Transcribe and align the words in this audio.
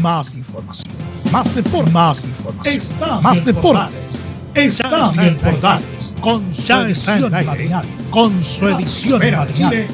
Más 0.00 0.34
información, 0.34 0.94
más 1.30 1.54
deporte, 1.54 1.90
más 1.90 2.24
información, 2.24 2.76
está 2.76 3.20
más 3.20 3.44
deportes. 3.44 3.92
Está 4.54 5.12
en 5.16 5.36
Portales, 5.36 6.16
con 6.20 6.52
su 6.52 6.72
edición 6.72 7.30
matinal, 7.30 7.84
con 8.10 8.42
su 8.42 8.68
edición 8.68 9.20
matinal. 9.30 9.86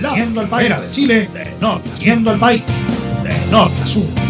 La 0.00 0.12
al 0.12 0.48
país. 0.48 0.68
de 0.68 0.90
Chile, 0.92 1.28
de 1.32 1.54
norte, 1.60 1.90
yendo 1.98 2.30
al 2.30 2.38
país, 2.38 2.62
de 3.24 3.50
norte 3.50 3.82
a 3.82 3.86
sur. 3.86 4.27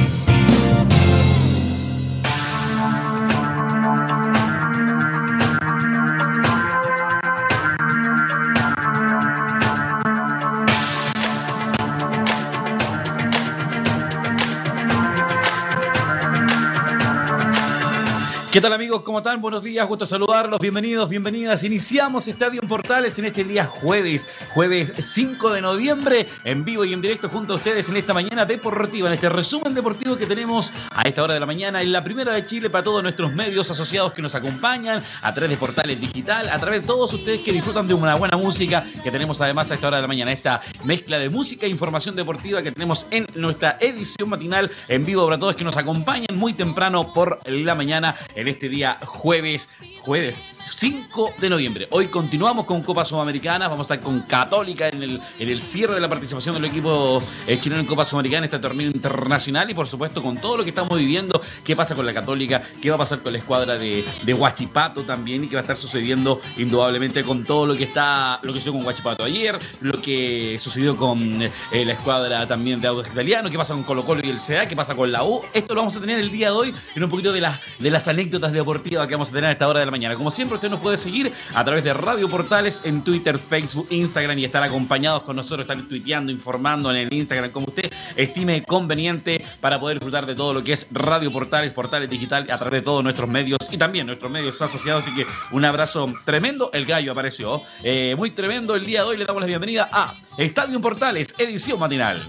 ¿Qué 18.51 18.63
tal 18.63 18.73
amigos? 18.73 19.03
¿Cómo 19.03 19.19
están? 19.19 19.43
Buenos 19.43 19.63
días, 19.63 19.87
gusto 19.87 20.07
saludarlos, 20.07 20.59
bienvenidos, 20.59 21.07
bienvenidas. 21.11 21.65
Iniciamos 21.65 22.29
Estadio 22.29 22.63
Portales 22.63 23.19
en 23.19 23.27
este 23.27 23.45
día 23.45 23.67
jueves, 23.67 24.27
jueves 24.55 24.91
5 24.99 25.51
de 25.51 25.61
noviembre, 25.61 26.27
en 26.45 26.65
vivo 26.65 26.83
y 26.87 26.95
en 26.95 27.03
directo 27.03 27.29
junto 27.29 27.53
a 27.53 27.57
ustedes 27.57 27.91
en 27.91 27.99
esta 27.99 28.15
mañana 28.15 28.47
deportiva, 28.47 29.09
en 29.09 29.15
este 29.15 29.29
resumen 29.29 29.75
deportivo 29.75 30.17
que 30.17 30.25
tenemos 30.25 30.73
a 30.95 31.03
esta 31.03 31.25
hora 31.25 31.35
de 31.35 31.41
la 31.41 31.45
mañana 31.45 31.83
en 31.83 31.93
la 31.93 32.03
primera 32.03 32.33
de 32.33 32.47
Chile 32.47 32.71
para 32.71 32.83
todos 32.83 33.03
nuestros 33.03 33.35
medios 33.35 33.71
asociados 33.71 34.15
que 34.15 34.23
nos 34.23 34.35
acompañan 34.35 35.05
a 35.21 35.35
través 35.35 35.51
de 35.51 35.57
Portales 35.59 36.01
Digital, 36.01 36.49
a 36.49 36.59
través 36.59 36.83
de 36.83 36.87
todos 36.87 37.13
ustedes 37.13 37.43
que 37.43 37.53
disfrutan 37.53 37.87
de 37.87 37.93
una 37.93 38.15
buena 38.15 38.39
música 38.39 38.83
que 39.05 39.11
tenemos 39.11 39.43
además 39.43 39.71
a 39.71 39.75
esta 39.75 39.89
hora 39.89 39.99
de 39.99 40.03
la 40.03 40.09
mañana, 40.09 40.33
esta 40.33 40.63
mezcla 40.85 41.19
de 41.19 41.29
música 41.29 41.67
e 41.67 41.69
información 41.69 42.17
deportiva 42.17 42.63
que 42.63 42.73
tenemos 42.73 43.07
en 43.11 43.27
nuestra 43.35 43.77
edición 43.79 44.31
matinal 44.31 44.71
en 44.89 45.05
vivo 45.05 45.27
para 45.27 45.39
todos 45.39 45.55
que 45.55 45.65
nos 45.65 45.77
acompañan 45.77 46.35
muy 46.35 46.55
temprano 46.55 47.13
por 47.13 47.41
la 47.47 47.75
mañana 47.75 48.17
este 48.49 48.69
día 48.69 48.99
jueves, 49.05 49.69
jueves 50.05 50.41
5 50.75 51.35
de 51.39 51.51
noviembre. 51.51 51.89
Hoy 51.91 52.09
continuamos 52.09 52.67
con 52.67 52.83
Copa 52.83 53.05
Sudamericana, 53.05 53.69
vamos 53.69 53.91
a 53.91 53.95
estar 53.95 54.01
con 54.01 54.21
Católica 54.23 54.89
en 54.89 55.03
el, 55.03 55.21
en 55.39 55.49
el 55.49 55.61
cierre 55.61 55.95
de 55.95 56.01
la 56.01 56.09
participación 56.09 56.55
del 56.55 56.65
equipo 56.65 57.23
eh, 57.47 57.59
chileno 57.61 57.81
en 57.81 57.87
Copa 57.87 58.05
Sudamericana, 58.05 58.47
este 58.47 58.59
torneo 58.59 58.87
internacional 58.87 59.71
y 59.71 59.75
por 59.75 59.87
supuesto 59.87 60.23
con 60.23 60.39
todo 60.39 60.59
lo 60.59 60.65
que 60.65 60.71
estamos 60.71 60.99
viviendo, 60.99 61.41
qué 61.65 61.75
pasa 61.77 61.95
con 61.95 62.07
la 62.07 62.15
Católica, 62.15 62.63
qué 62.81 62.91
va 62.91 62.97
a 62.97 62.99
pasar 62.99 63.21
con 63.21 63.33
la 63.33 63.39
escuadra 63.39 63.79
de, 63.79 64.05
de 64.25 64.35
Huachipato 64.35 65.03
también 65.05 65.45
y 65.45 65.49
qué 65.49 65.57
va 65.57 65.61
a 65.61 65.63
estar 65.63 65.77
sucediendo 65.77 66.41
indudablemente 66.57 67.23
con 67.25 67.45
todo 67.45 67.67
lo 67.67 67.77
que 67.77 67.85
está, 67.85 68.41
lo 68.43 68.53
que 68.53 68.61
sucedió 68.61 68.79
con 68.79 68.87
Huachipato 68.87 69.25
ayer, 69.25 69.59
lo 69.81 70.01
que 70.01 70.59
sucedió 70.61 70.97
con 70.97 71.43
eh, 71.43 71.85
la 71.85 71.93
escuadra 71.93 72.47
también 72.47 72.81
de 72.81 72.89
Audax 72.89 73.11
Italiano, 73.11 73.51
qué 73.51 73.57
pasa 73.57 73.75
con 73.75 73.85
Colo 73.85 74.05
Colo 74.05 74.21
y 74.25 74.29
el 74.29 74.39
CA, 74.39 74.67
qué 74.69 74.77
pasa 74.77 74.95
con 74.95 75.11
la 75.11 75.25
U. 75.25 75.41
Esto 75.53 75.75
lo 75.75 75.81
vamos 75.81 75.97
a 75.97 76.01
tener 76.01 76.19
el 76.19 76.31
día 76.31 76.49
de 76.49 76.57
hoy 76.57 76.75
en 76.95 77.05
un 77.05 77.11
poquito 77.11 77.33
de 77.33 77.41
las, 77.41 77.61
de 77.79 77.91
las 77.91 78.09
anécdotas 78.09 78.53
deportivas 78.53 79.07
que 79.07 79.15
vamos 79.15 79.29
a 79.29 79.33
tener 79.33 79.47
a 79.47 79.53
esta 79.53 79.69
hora 79.69 79.81
de 79.81 79.87
la 79.87 79.91
mañana. 79.91 80.15
Como 80.15 80.31
siempre, 80.31 80.58
usted 80.59 80.71
nos 80.71 80.81
puede 80.81 80.99
seguir 80.99 81.33
a 81.55 81.65
través 81.65 81.85
de 81.85 81.95
Radio 81.95 82.29
Portales 82.29 82.83
en 82.85 83.03
Twitter, 83.03 83.39
Facebook, 83.39 83.87
Instagram 83.91 84.39
y 84.39 84.45
estar 84.45 84.63
acompañados 84.63 85.23
con 85.23 85.37
nosotros, 85.37 85.69
estar 85.69 85.81
tuiteando, 85.89 86.33
informando 86.33 86.91
en 86.91 86.97
el 86.97 87.15
Instagram 87.15 87.51
como 87.51 87.67
usted 87.67 87.93
estime 88.17 88.65
conveniente 88.65 89.45
para 89.61 89.79
poder 89.79 89.99
disfrutar 89.99 90.27
de 90.27 90.35
todo 90.35 90.55
lo 90.55 90.65
que 90.65 90.73
es 90.73 90.89
Radio 90.91 91.31
Portales, 91.31 91.73
Portales 91.73 92.11
Digital 92.11 92.51
a 92.51 92.59
través 92.59 92.81
de 92.81 92.83
todos 92.83 93.05
nuestros 93.05 93.29
medios 93.29 93.59
y 93.71 93.79
también 93.79 94.07
nuestros 94.07 94.31
medios 94.31 94.61
asociados. 94.61 95.05
Así 95.05 95.15
que 95.15 95.27
un 95.53 95.65
abrazo 95.65 96.11
tremendo. 96.25 96.71
El 96.73 96.87
gallo 96.87 97.13
apareció. 97.13 97.63
Eh, 97.83 98.15
muy 98.19 98.33
tremendo 98.33 98.75
el 98.75 98.85
día 98.85 99.03
de 99.03 99.09
hoy. 99.11 99.17
Le 99.17 99.25
damos 99.25 99.41
la 99.41 99.47
bienvenida 99.47 99.89
a 99.93 100.17
Estadio 100.37 100.81
Portales, 100.81 101.35
edición 101.39 101.79
matinal. 101.79 102.29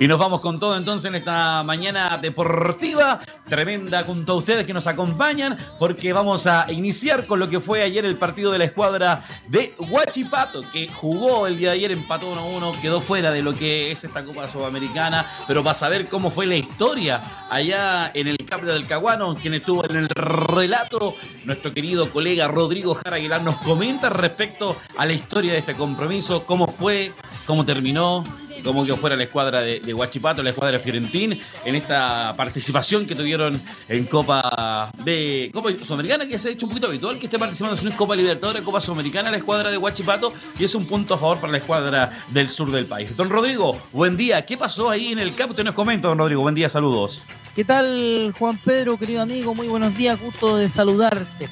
Y 0.00 0.08
nos 0.08 0.18
vamos 0.18 0.40
con 0.40 0.58
todo 0.58 0.78
entonces 0.78 1.10
en 1.10 1.16
esta 1.16 1.62
mañana 1.62 2.16
deportiva, 2.16 3.20
tremenda 3.46 4.02
junto 4.02 4.32
a 4.32 4.36
ustedes 4.36 4.64
que 4.64 4.72
nos 4.72 4.86
acompañan, 4.86 5.58
porque 5.78 6.14
vamos 6.14 6.46
a 6.46 6.72
iniciar 6.72 7.26
con 7.26 7.38
lo 7.38 7.50
que 7.50 7.60
fue 7.60 7.82
ayer 7.82 8.06
el 8.06 8.16
partido 8.16 8.50
de 8.50 8.56
la 8.56 8.64
escuadra 8.64 9.22
de 9.48 9.74
Huachipato, 9.78 10.62
que 10.72 10.88
jugó 10.88 11.46
el 11.46 11.58
día 11.58 11.68
de 11.68 11.74
ayer, 11.74 11.90
empató 11.90 12.34
1-1, 12.34 12.80
quedó 12.80 13.02
fuera 13.02 13.30
de 13.30 13.42
lo 13.42 13.54
que 13.54 13.92
es 13.92 14.02
esta 14.02 14.24
Copa 14.24 14.48
Sudamericana, 14.48 15.30
pero 15.46 15.62
para 15.62 15.74
saber 15.74 16.08
cómo 16.08 16.30
fue 16.30 16.46
la 16.46 16.56
historia 16.56 17.20
allá 17.50 18.10
en 18.14 18.26
el 18.26 18.38
Capri 18.38 18.68
del 18.68 18.86
Caguano, 18.86 19.34
quien 19.34 19.52
estuvo 19.52 19.84
en 19.84 19.96
el 19.96 20.08
relato, 20.08 21.14
nuestro 21.44 21.74
querido 21.74 22.10
colega 22.10 22.48
Rodrigo 22.48 22.94
Jara 22.94 23.16
Aguilar 23.16 23.42
nos 23.42 23.56
comenta 23.56 24.08
respecto 24.08 24.78
a 24.96 25.04
la 25.04 25.12
historia 25.12 25.52
de 25.52 25.58
este 25.58 25.74
compromiso, 25.74 26.46
cómo 26.46 26.68
fue, 26.68 27.12
cómo 27.46 27.66
terminó, 27.66 28.24
como 28.62 28.84
que 28.84 28.94
fuera 28.96 29.16
la 29.16 29.24
escuadra 29.24 29.62
de, 29.62 29.80
de 29.80 29.94
Huachipato, 29.94 30.42
la 30.42 30.50
escuadra 30.50 30.78
de 30.78 30.82
Fiorentín, 30.82 31.40
en 31.64 31.74
esta 31.74 32.34
participación 32.36 33.06
que 33.06 33.14
tuvieron 33.14 33.60
en 33.88 34.04
Copa 34.04 34.90
de 35.04 35.50
Copa 35.52 35.70
Sudamericana, 35.84 36.26
que 36.26 36.38
se 36.38 36.48
ha 36.48 36.52
hecho 36.52 36.66
un 36.66 36.70
poquito 36.70 36.88
habitual 36.88 37.18
que 37.18 37.26
esté 37.26 37.38
participando 37.38 37.80
en 37.80 37.96
Copa 37.96 38.16
Libertadores, 38.16 38.62
Copa 38.62 38.80
Sudamericana, 38.80 39.30
la 39.30 39.38
escuadra 39.38 39.70
de 39.70 39.78
Huachipato, 39.78 40.32
y 40.58 40.64
es 40.64 40.74
un 40.74 40.86
punto 40.86 41.14
a 41.14 41.18
favor 41.18 41.40
para 41.40 41.52
la 41.52 41.58
escuadra 41.58 42.12
del 42.28 42.48
sur 42.48 42.70
del 42.70 42.86
país. 42.86 43.16
Don 43.16 43.30
Rodrigo, 43.30 43.76
buen 43.92 44.16
día. 44.16 44.44
¿Qué 44.44 44.56
pasó 44.56 44.90
ahí 44.90 45.12
en 45.12 45.18
el 45.18 45.34
campo? 45.34 45.52
Usted 45.52 45.64
nos 45.64 45.74
comenta, 45.74 46.08
don 46.08 46.18
Rodrigo. 46.18 46.42
Buen 46.42 46.54
día, 46.54 46.68
saludos. 46.68 47.22
¿Qué 47.54 47.64
tal, 47.64 48.32
Juan 48.38 48.58
Pedro, 48.58 48.96
querido 48.96 49.22
amigo? 49.22 49.54
Muy 49.54 49.68
buenos 49.68 49.96
días, 49.96 50.20
gusto 50.20 50.56
de 50.56 50.68
saludarte. 50.68 51.48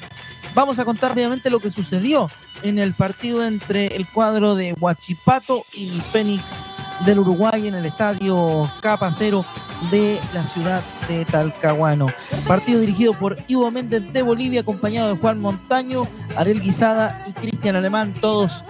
Vamos 0.55 0.79
a 0.79 0.85
contar 0.85 1.11
rápidamente 1.11 1.49
lo 1.49 1.59
que 1.59 1.69
sucedió 1.69 2.29
en 2.63 2.79
el 2.79 2.93
partido 2.93 3.45
entre 3.45 3.87
el 3.95 4.07
cuadro 4.07 4.55
de 4.55 4.73
Huachipato 4.79 5.63
y 5.73 5.89
Fénix 6.11 6.58
del 7.05 7.19
Uruguay 7.19 7.67
en 7.67 7.75
el 7.75 7.85
estadio 7.85 8.69
Capa 8.81 9.11
Cero 9.11 9.43
de 9.91 10.19
la 10.33 10.45
ciudad 10.45 10.83
de 11.07 11.25
Talcahuano. 11.25 12.07
Partido 12.47 12.79
dirigido 12.79 13.13
por 13.13 13.37
Ivo 13.47 13.71
Méndez 13.71 14.11
de 14.11 14.21
Bolivia, 14.21 14.61
acompañado 14.61 15.13
de 15.13 15.19
Juan 15.19 15.39
Montaño, 15.39 16.03
Ariel 16.35 16.61
Guisada 16.61 17.23
y 17.27 17.33
Cristian 17.33 17.75
Alemán, 17.75 18.13
todos 18.19 18.63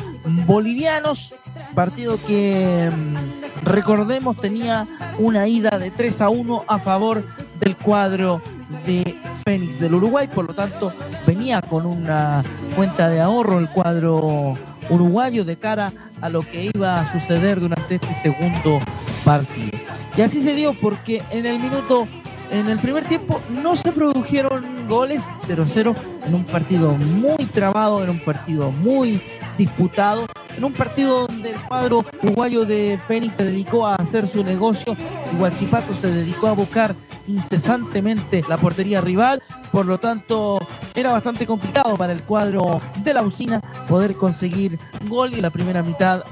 bolivianos. 0.46 1.34
Partido 1.74 2.18
que 2.26 2.92
mm, 2.92 3.66
recordemos 3.66 4.38
tenía 4.38 4.88
una 5.18 5.48
ida 5.48 5.78
de 5.78 5.92
3 5.92 6.22
a 6.22 6.30
1 6.30 6.64
a 6.68 6.80
favor 6.80 7.24
del 7.60 7.76
cuadro 7.76 8.42
de 8.86 9.16
Fénix 9.46 9.80
del 9.80 9.96
Uruguay, 9.96 10.28
por 10.28 10.48
lo 10.48 10.54
tanto 10.54 10.94
venía 11.26 11.62
con 11.62 11.86
una 11.86 12.44
cuenta 12.76 13.10
de 13.10 13.22
ahorro 13.22 13.60
el 13.60 13.70
cuadro 13.70 14.56
uruguayo 14.90 15.44
de 15.46 15.58
cara 15.58 15.92
a 16.22 16.30
lo 16.30 16.42
que 16.42 16.72
iba 16.74 17.00
a 17.00 17.12
suceder 17.12 17.60
durante 17.60 17.96
este 17.96 18.14
segundo 18.14 18.80
partido. 19.24 19.78
Y 20.18 20.22
así 20.22 20.42
se 20.42 20.54
dio 20.56 20.74
porque 20.74 21.24
en 21.30 21.46
el 21.46 21.60
minuto, 21.60 22.08
en 22.52 22.68
el 22.68 22.80
primer 22.80 23.06
tiempo 23.06 23.42
no 23.50 23.76
se 23.76 23.92
produjeron 23.92 24.88
goles 24.88 25.24
0-0 25.48 25.96
en 26.26 26.36
un 26.36 26.44
partido 26.44 26.94
muy 26.94 27.46
trabado, 27.46 28.04
en 28.04 28.10
un 28.10 28.20
partido 28.20 28.72
muy 28.72 29.22
disputado, 29.58 30.26
en 30.58 30.64
un 30.64 30.74
partido 30.74 31.28
donde 31.28 31.52
el 31.52 31.60
cuadro 31.62 32.04
uruguayo 32.24 32.66
de 32.66 33.00
Fénix 33.08 33.36
se 33.36 33.46
dedicó 33.46 33.86
a 33.86 33.96
hacer 33.96 34.28
su 34.28 34.44
negocio 34.44 34.96
y 35.32 35.38
Guachipato 35.38 35.94
se 35.94 36.12
dedicó 36.12 36.48
a 36.48 36.54
buscar 36.54 36.96
incesantemente 37.28 38.44
la 38.50 38.58
portería 38.58 39.02
rival, 39.02 39.42
por 39.72 39.86
lo 39.86 40.00
tanto 40.00 40.60
era 40.96 41.12
bastante 41.12 41.46
complicado 41.46 41.98
para 41.98 42.14
el 42.14 42.24
cuadro 42.24 42.82
de 43.04 43.14
la 43.14 43.22
usina 43.22 43.62
poder 43.88 44.16
conseguir 44.16 44.80
gol 45.08 45.34
y 45.34 45.42
la 45.42 45.50
primera 45.50 45.84
mitad 45.84 46.24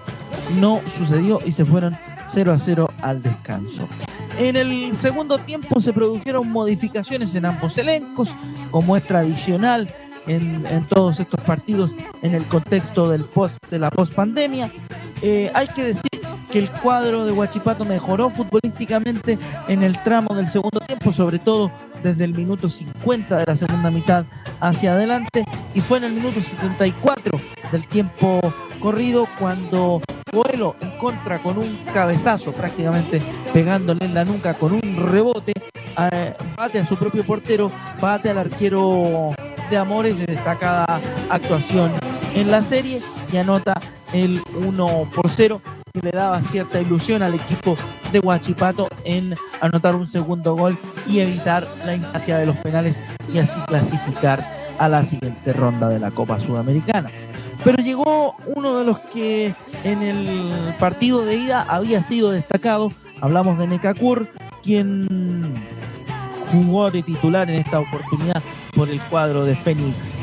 no 0.60 0.82
sucedió 0.98 1.40
y 1.46 1.52
se 1.52 1.66
fueron 1.66 1.98
0 2.28 2.52
a 2.52 2.58
0 2.58 2.90
al 3.02 3.22
descanso. 3.22 3.88
En 4.40 4.56
el 4.56 4.96
segundo 4.96 5.40
tiempo 5.40 5.80
se 5.82 5.94
produjeron 5.94 6.52
modificaciones 6.52 7.34
en 7.36 7.46
ambos 7.46 7.78
elencos, 7.78 8.30
como 8.70 8.96
es 8.96 9.04
tradicional 9.04 9.90
en, 10.28 10.66
en 10.68 10.84
todos 10.86 11.20
estos 11.20 11.42
partidos 11.42 11.90
en 12.22 12.36
el 12.36 12.46
contexto 12.46 13.10
del 13.10 13.24
post, 13.24 13.58
de 13.72 13.80
la 13.80 13.90
post-pandemia. 13.90 14.72
Eh, 15.22 15.50
hay 15.54 15.68
que 15.68 15.84
decir 15.84 16.27
que 16.52 16.60
el 16.60 16.70
cuadro 16.70 17.26
de 17.26 17.32
Huachipato 17.32 17.86
mejoró 17.86 18.30
futbolísticamente 18.30 19.38
en 19.68 19.84
el 19.84 20.02
tramo 20.04 20.34
del 20.36 20.48
segundo 20.50 20.80
tiempo, 20.80 21.12
sobre 21.12 21.40
todo 21.40 21.72
desde 22.04 22.26
el 22.26 22.34
minuto 22.34 22.70
50 22.70 23.38
de 23.38 23.46
la 23.46 23.56
segunda 23.56 23.92
mitad 23.92 24.26
hacia 24.60 24.94
adelante, 24.94 25.46
y 25.74 25.82
fue 25.82 25.98
en 25.98 26.06
el 26.06 26.14
minuto 26.14 26.42
74 26.42 27.40
del 27.72 27.88
tiempo 27.88 28.40
corrido 28.80 29.28
cuando 29.40 30.02
Coelho 30.32 30.76
en 30.82 30.98
contra 30.98 31.40
con 31.40 31.58
un 31.58 31.78
cabezazo 31.94 32.52
prácticamente 32.52 33.22
pegándole 33.54 34.06
en 34.06 34.14
la 34.14 34.26
nuca 34.26 34.54
con 34.54 34.74
un 34.74 35.10
rebote, 35.10 35.54
eh, 36.12 36.34
bate 36.56 36.80
a 36.80 36.86
su 36.86 36.96
propio 36.96 37.26
portero, 37.26 37.72
bate 38.00 38.30
al 38.30 38.38
arquero 38.38 39.32
de 39.70 39.78
Amores 39.78 40.18
de 40.20 40.26
destacada 40.28 40.86
actuación 41.30 41.92
en 42.36 42.52
la 42.52 42.62
serie 42.62 43.02
y 43.32 43.38
anota 43.38 43.80
el 44.14 44.42
1 44.56 45.10
por 45.14 45.30
0 45.30 45.62
le 46.02 46.12
daba 46.12 46.42
cierta 46.42 46.82
ilusión 46.82 47.24
al 47.24 47.34
equipo 47.34 47.78
de 48.12 48.20
Huachipato 48.20 48.88
en 49.04 49.36
anotar 49.62 49.96
un 49.96 50.08
segundo 50.08 50.56
gol 50.56 50.78
y 51.08 51.20
evitar 51.20 51.68
la 51.86 51.96
instancia 51.96 52.38
de 52.38 52.46
los 52.46 52.58
penales 52.58 53.02
y 53.34 53.40
así 53.40 53.60
clasificar 53.68 54.46
a 54.80 54.88
la 54.88 55.04
siguiente 55.04 55.54
ronda 55.54 55.90
de 55.90 56.00
la 56.00 56.12
Copa 56.12 56.40
Sudamericana. 56.40 57.10
Pero 57.64 57.82
llegó 57.82 58.36
uno 58.56 58.78
de 58.78 58.86
los 58.86 59.00
que 59.00 59.54
en 59.84 60.02
el 60.02 60.74
partido 60.80 61.26
de 61.26 61.36
ida 61.36 61.66
había 61.68 62.04
sido 62.04 62.32
destacado, 62.32 62.92
hablamos 63.22 63.58
de 63.58 63.68
Necacur, 63.68 64.28
quien 64.64 65.54
jugó 66.52 66.92
de 66.92 67.04
titular 67.04 67.50
en 67.50 67.58
esta 67.58 67.80
oportunidad 67.80 68.42
por 68.76 68.90
el 68.90 69.02
cuadro 69.02 69.44
de 69.44 69.56
Fénix 69.56 70.16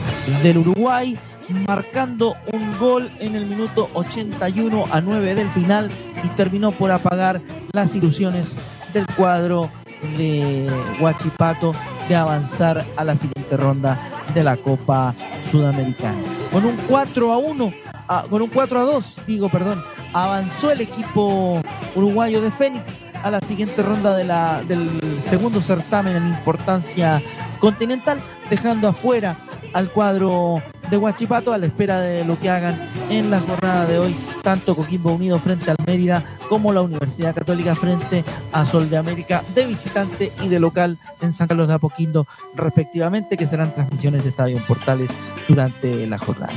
del 0.43 0.59
Uruguay, 0.59 1.19
marcando 1.67 2.37
un 2.53 2.79
gol 2.79 3.11
en 3.21 3.35
el 3.35 3.47
minuto 3.47 3.91
81 3.95 4.87
a 4.91 5.01
9 5.01 5.35
del 5.35 5.51
final 5.51 5.91
y 6.23 6.29
terminó 6.29 6.73
por 6.73 6.91
apagar 6.91 7.41
las 7.73 7.95
ilusiones 7.95 8.57
del 8.93 9.07
cuadro 9.17 9.71
de 10.17 10.69
Huachipato 11.01 11.75
de 12.09 12.17
avanzar 12.17 12.85
a 12.97 13.05
la 13.05 13.17
siguiente 13.17 13.57
ronda 13.57 13.99
de 14.35 14.45
la 14.45 14.57
Copa 14.57 15.15
Sudamericana. 15.51 16.19
Con 16.53 16.65
un 16.65 16.77
4 16.89 17.33
a 17.33 17.39
1, 17.39 17.73
ah, 18.09 18.25
con 18.29 18.43
un 18.43 18.49
4 18.49 18.81
a 18.81 18.83
2, 18.85 19.21
digo, 19.27 19.49
perdón, 19.49 19.83
avanzó 20.13 20.71
el 20.71 20.81
equipo 20.81 21.61
uruguayo 21.95 22.41
de 22.41 22.51
Fénix 22.51 22.91
a 23.23 23.31
la 23.31 23.41
siguiente 23.41 23.83
ronda 23.83 24.17
del 24.17 25.01
segundo 25.19 25.61
certamen 25.63 26.17
en 26.17 26.29
importancia 26.29 27.23
continental, 27.59 28.21
dejando 28.51 28.89
afuera 28.89 29.39
al 29.73 29.91
cuadro 29.91 30.63
de 30.91 30.97
Huachipato 30.97 31.53
a 31.53 31.59
la 31.59 31.67
espera 31.67 32.01
de 32.01 32.25
lo 32.25 32.39
que 32.39 32.51
hagan 32.51 32.81
en 33.11 33.31
la 33.31 33.41
jornada 33.41 33.87
de 33.87 33.99
hoy, 33.99 34.15
tanto 34.43 34.77
Coquimbo 34.77 35.13
Unido 35.13 35.39
frente 35.39 35.71
al 35.71 35.77
Mérida 35.87 36.23
como 36.49 36.73
la 36.73 36.83
Universidad 36.83 37.35
Católica 37.35 37.75
frente 37.75 38.25
a 38.53 38.67
Sol 38.67 38.91
de 38.91 38.97
América 38.97 39.43
de 39.55 39.67
visitante 39.67 40.33
y 40.43 40.49
de 40.49 40.61
local 40.61 40.99
en 41.21 41.33
San 41.33 41.49
Carlos 41.49 41.69
de 41.69 41.75
Apoquindo 41.75 42.27
respectivamente, 42.55 43.37
que 43.37 43.47
serán 43.47 43.75
transmisiones 43.75 44.25
de 44.25 44.31
Estadio 44.31 44.59
Portales 44.67 45.11
durante 45.49 46.07
la 46.07 46.19
jornada. 46.19 46.53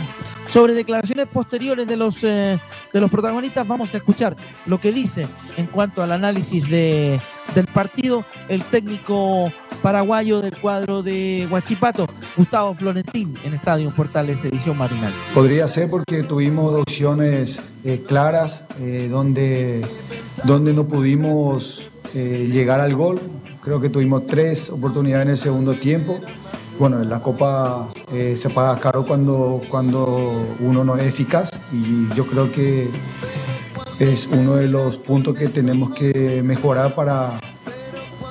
Sobre 0.50 0.74
declaraciones 0.74 1.28
posteriores 1.28 1.88
de 1.88 1.98
los, 1.98 2.24
eh, 2.24 2.58
de 2.94 3.02
los 3.02 3.12
protagonistas, 3.12 3.68
vamos 3.68 3.94
a 3.94 3.98
escuchar 3.98 4.36
lo 4.66 4.80
que 4.80 4.92
dice 4.92 5.28
en 5.58 5.66
cuanto 5.68 6.02
al 6.02 6.12
análisis 6.12 6.70
de, 6.70 7.20
del 7.54 7.68
partido 7.68 8.24
el 8.48 8.64
técnico 8.64 9.52
paraguayo 9.82 10.42
del 10.42 10.58
cuadro 10.60 11.04
de 11.04 11.48
Huachipato, 11.50 12.08
Gustavo 12.36 12.74
Florentín, 12.74 13.38
en 13.44 13.54
Estadio 13.54 13.92
Portales 13.92 14.44
Edición 14.44 14.78
Marinal. 14.78 15.14
Podría 15.34 15.68
ser 15.68 15.90
porque 15.90 16.24
tuvimos 16.24 16.74
opciones 16.74 17.60
eh, 17.84 18.04
claras 18.08 18.66
eh, 18.80 19.08
donde, 19.10 19.86
donde 20.44 20.74
no 20.74 20.86
pudimos 20.86 21.84
llegar 22.14 22.82
al 22.82 22.96
gol. 22.96 23.20
Creo 23.62 23.80
que 23.80 23.90
tuvimos 23.90 24.26
tres 24.26 24.72
oportunidades 24.72 25.26
en 25.26 25.32
el 25.32 25.38
segundo 25.38 25.76
tiempo 25.76 26.20
bueno, 26.80 27.04
la 27.04 27.20
copa 27.20 27.88
eh, 28.14 28.36
se 28.38 28.50
paga 28.52 28.80
caro 28.80 29.06
cuando, 29.06 29.62
cuando 29.70 30.56
uno 30.60 30.84
no 30.84 30.96
es 30.96 31.08
eficaz 31.08 31.60
y 31.74 32.14
yo 32.16 32.28
creo 32.28 32.52
que 32.52 32.88
es 34.00 34.28
uno 34.28 34.56
de 34.56 34.68
los 34.68 34.98
puntos 34.98 35.36
que 35.36 35.48
tenemos 35.48 35.94
que 35.96 36.42
mejorar 36.44 36.94
para, 36.94 37.40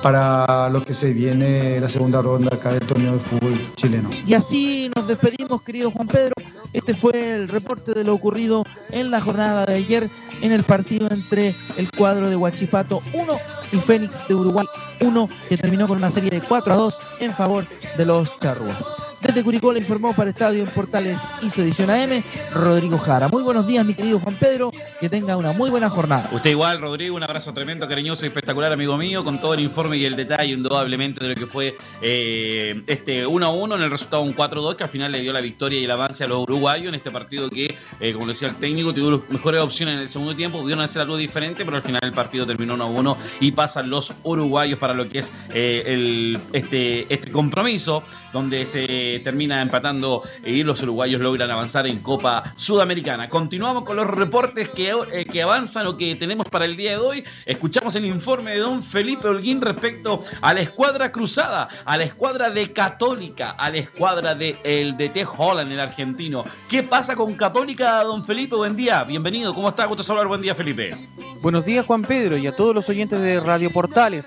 para 0.07 0.69
lo 0.69 0.85
que 0.85 0.93
se 0.93 1.11
viene 1.11 1.81
la 1.81 1.89
segunda 1.89 2.21
ronda 2.21 2.55
acá 2.55 2.71
del 2.71 2.79
torneo 2.79 3.11
de 3.11 3.19
fútbol 3.19 3.59
chileno. 3.75 4.09
Y 4.25 4.35
así 4.35 4.89
nos 4.95 5.05
despedimos, 5.05 5.61
querido 5.63 5.91
Juan 5.91 6.07
Pedro. 6.07 6.33
Este 6.71 6.95
fue 6.95 7.35
el 7.35 7.49
reporte 7.49 7.93
de 7.93 8.05
lo 8.05 8.13
ocurrido 8.13 8.63
en 8.91 9.11
la 9.11 9.19
jornada 9.19 9.65
de 9.65 9.75
ayer 9.75 10.09
en 10.41 10.53
el 10.53 10.63
partido 10.63 11.09
entre 11.11 11.55
el 11.75 11.91
cuadro 11.91 12.29
de 12.29 12.37
Huachipato 12.37 13.01
1 13.11 13.37
y 13.73 13.77
Fénix 13.79 14.25
de 14.29 14.35
Uruguay 14.35 14.65
1, 15.01 15.29
que 15.49 15.57
terminó 15.57 15.89
con 15.89 15.97
una 15.97 16.09
serie 16.09 16.29
de 16.29 16.39
4 16.39 16.73
a 16.73 16.77
2 16.77 16.99
en 17.19 17.33
favor 17.33 17.65
de 17.97 18.05
los 18.05 18.29
charruas. 18.39 19.06
Desde 19.27 19.43
Curicó 19.43 19.73
le 19.73 19.79
informó 19.79 20.15
para 20.15 20.29
Estadio 20.29 20.63
en 20.63 20.69
Portales 20.69 21.19
y 21.41 21.49
su 21.49 21.61
edición 21.61 21.89
AM, 21.89 22.23
Rodrigo 22.53 22.97
Jara. 22.97 23.27
Muy 23.27 23.43
buenos 23.43 23.67
días, 23.67 23.85
mi 23.85 23.93
querido 23.93 24.19
Juan 24.19 24.35
Pedro. 24.35 24.71
Que 25.01 25.09
tenga 25.09 25.35
una 25.35 25.51
muy 25.51 25.69
buena 25.69 25.89
jornada. 25.89 26.29
Usted 26.31 26.51
igual, 26.51 26.79
Rodrigo. 26.79 27.17
Un 27.17 27.23
abrazo 27.23 27.53
tremendo, 27.53 27.87
cariñoso 27.89 28.25
y 28.25 28.29
espectacular, 28.29 28.71
amigo 28.71 28.97
mío, 28.97 29.25
con 29.25 29.39
todo 29.39 29.53
el 29.53 29.59
informe 29.59 29.97
y 29.97 30.05
el 30.05 30.15
detalle, 30.15 30.53
indudablemente, 30.53 31.23
de 31.23 31.35
lo 31.35 31.35
que 31.35 31.45
fue 31.45 31.75
eh, 32.01 32.81
este 32.87 33.27
1-1 33.27 33.75
en 33.75 33.81
el 33.81 33.91
resultado 33.91 34.23
un 34.23 34.33
4-2, 34.33 34.77
que 34.77 34.85
al 34.85 34.89
final 34.89 35.11
le 35.11 35.19
dio 35.19 35.33
la 35.33 35.41
victoria 35.41 35.79
y 35.79 35.83
el 35.83 35.91
avance 35.91 36.23
a 36.23 36.27
los 36.27 36.39
uruguayos 36.39 36.87
en 36.87 36.95
este 36.95 37.11
partido 37.11 37.49
que, 37.49 37.75
eh, 37.99 38.13
como 38.13 38.27
decía 38.27 38.47
el 38.47 38.55
técnico, 38.55 38.93
tuvo 38.93 39.21
mejores 39.29 39.61
opciones 39.61 39.95
en 39.95 40.01
el 40.01 40.09
segundo 40.09 40.37
tiempo, 40.37 40.61
pudieron 40.61 40.83
hacer 40.83 41.01
algo 41.01 41.17
diferente, 41.17 41.65
pero 41.65 41.77
al 41.77 41.83
final 41.83 42.01
el 42.01 42.13
partido 42.13 42.47
terminó 42.47 42.77
1-1 42.77 43.17
y 43.41 43.51
pasan 43.51 43.89
los 43.89 44.13
uruguayos 44.23 44.79
para 44.79 44.93
lo 44.93 45.09
que 45.09 45.19
es 45.19 45.31
eh, 45.53 46.39
este, 46.53 47.13
este 47.13 47.31
compromiso, 47.31 48.03
donde 48.31 48.65
se 48.65 49.16
termina 49.19 49.61
empatando 49.61 50.23
y 50.45 50.63
los 50.63 50.81
uruguayos 50.81 51.21
logran 51.21 51.49
avanzar 51.51 51.87
en 51.87 51.99
Copa 51.99 52.53
Sudamericana. 52.55 53.29
Continuamos 53.29 53.83
con 53.83 53.95
los 53.95 54.07
reportes 54.07 54.69
que, 54.69 54.93
eh, 55.11 55.25
que 55.25 55.41
avanzan 55.41 55.87
o 55.87 55.97
que 55.97 56.15
tenemos 56.15 56.47
para 56.47 56.65
el 56.65 56.77
día 56.77 56.91
de 56.91 56.97
hoy. 56.97 57.23
Escuchamos 57.45 57.95
el 57.95 58.05
informe 58.05 58.51
de 58.51 58.59
don 58.59 58.83
Felipe 58.83 59.27
Holguín 59.27 59.61
respecto 59.61 60.23
a 60.41 60.53
la 60.53 60.61
escuadra 60.61 61.11
cruzada, 61.11 61.67
a 61.85 61.97
la 61.97 62.03
escuadra 62.03 62.49
de 62.49 62.71
Católica, 62.71 63.51
a 63.51 63.69
la 63.69 63.77
escuadra 63.77 64.35
de 64.35 64.57
el 64.63 64.97
DT 64.97 65.25
Holland, 65.37 65.71
el 65.71 65.79
argentino. 65.79 66.43
¿Qué 66.69 66.83
pasa 66.83 67.15
con 67.15 67.35
Católica, 67.35 68.03
don 68.03 68.23
Felipe? 68.23 68.55
Buen 68.55 68.75
día, 68.75 69.03
bienvenido. 69.03 69.53
¿Cómo 69.53 69.69
está? 69.69 69.85
Gusto 69.85 70.03
saludar. 70.03 70.27
Buen 70.27 70.41
día, 70.41 70.55
Felipe. 70.55 70.95
Buenos 71.41 71.65
días, 71.65 71.85
Juan 71.85 72.01
Pedro, 72.01 72.35
y 72.37 72.47
a 72.47 72.51
todos 72.51 72.73
los 72.73 72.89
oyentes 72.89 73.21
de 73.21 73.39
Radio 73.39 73.69
Portales. 73.69 74.25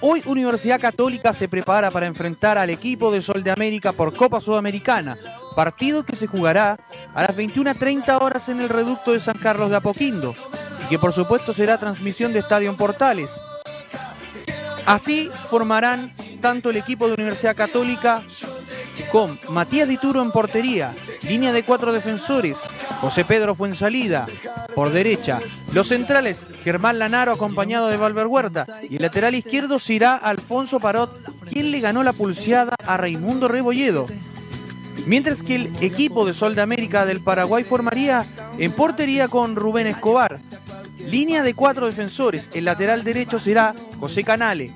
Hoy 0.00 0.22
Universidad 0.26 0.80
Católica 0.80 1.32
se 1.32 1.48
prepara 1.48 1.90
para 1.90 2.06
enfrentar 2.06 2.56
al 2.56 2.70
equipo 2.70 3.10
de 3.10 3.20
Sol 3.20 3.42
de 3.42 3.50
América 3.50 3.92
por 3.92 4.14
Copa 4.14 4.40
Sudamericana, 4.40 5.18
partido 5.56 6.04
que 6.04 6.16
se 6.16 6.26
jugará 6.26 6.78
a 7.14 7.22
las 7.22 7.36
21.30 7.36 8.22
horas 8.22 8.48
en 8.48 8.60
el 8.60 8.68
reducto 8.68 9.12
de 9.12 9.20
San 9.20 9.38
Carlos 9.38 9.70
de 9.70 9.76
Apoquindo 9.76 10.34
y 10.84 10.88
que 10.88 10.98
por 10.98 11.12
supuesto 11.12 11.52
será 11.52 11.78
transmisión 11.78 12.32
de 12.32 12.38
Estadio 12.40 12.76
Portales. 12.76 13.30
Así 14.88 15.30
formarán 15.50 16.10
tanto 16.40 16.70
el 16.70 16.78
equipo 16.78 17.08
de 17.08 17.12
Universidad 17.12 17.54
Católica 17.54 18.22
con 19.12 19.38
Matías 19.50 19.86
Dituro 19.86 20.22
en 20.22 20.32
portería, 20.32 20.94
línea 21.20 21.52
de 21.52 21.62
cuatro 21.62 21.92
defensores, 21.92 22.56
José 23.02 23.26
Pedro 23.26 23.54
Fuensalida 23.54 24.26
por 24.74 24.90
derecha, 24.90 25.40
los 25.74 25.88
centrales 25.88 26.46
Germán 26.64 26.98
Lanaro 26.98 27.32
acompañado 27.32 27.88
de 27.88 27.98
Valver 27.98 28.28
Huerta 28.28 28.64
y 28.88 28.96
el 28.96 29.02
lateral 29.02 29.34
izquierdo 29.34 29.78
será 29.78 30.16
Alfonso 30.16 30.80
Parot, 30.80 31.10
quien 31.44 31.70
le 31.70 31.80
ganó 31.80 32.02
la 32.02 32.14
pulseada 32.14 32.74
a 32.86 32.96
Raimundo 32.96 33.46
Rebolledo. 33.46 34.06
Mientras 35.04 35.42
que 35.42 35.56
el 35.56 35.76
equipo 35.82 36.24
de 36.24 36.32
Sol 36.32 36.54
de 36.54 36.62
América 36.62 37.04
del 37.04 37.20
Paraguay 37.20 37.62
formaría 37.62 38.24
en 38.56 38.72
portería 38.72 39.28
con 39.28 39.54
Rubén 39.54 39.86
Escobar. 39.86 40.40
Línea 41.10 41.42
de 41.42 41.54
cuatro 41.54 41.86
defensores, 41.86 42.50
el 42.52 42.66
lateral 42.66 43.02
derecho 43.02 43.38
será 43.38 43.74
José 43.98 44.24
Canale. 44.24 44.72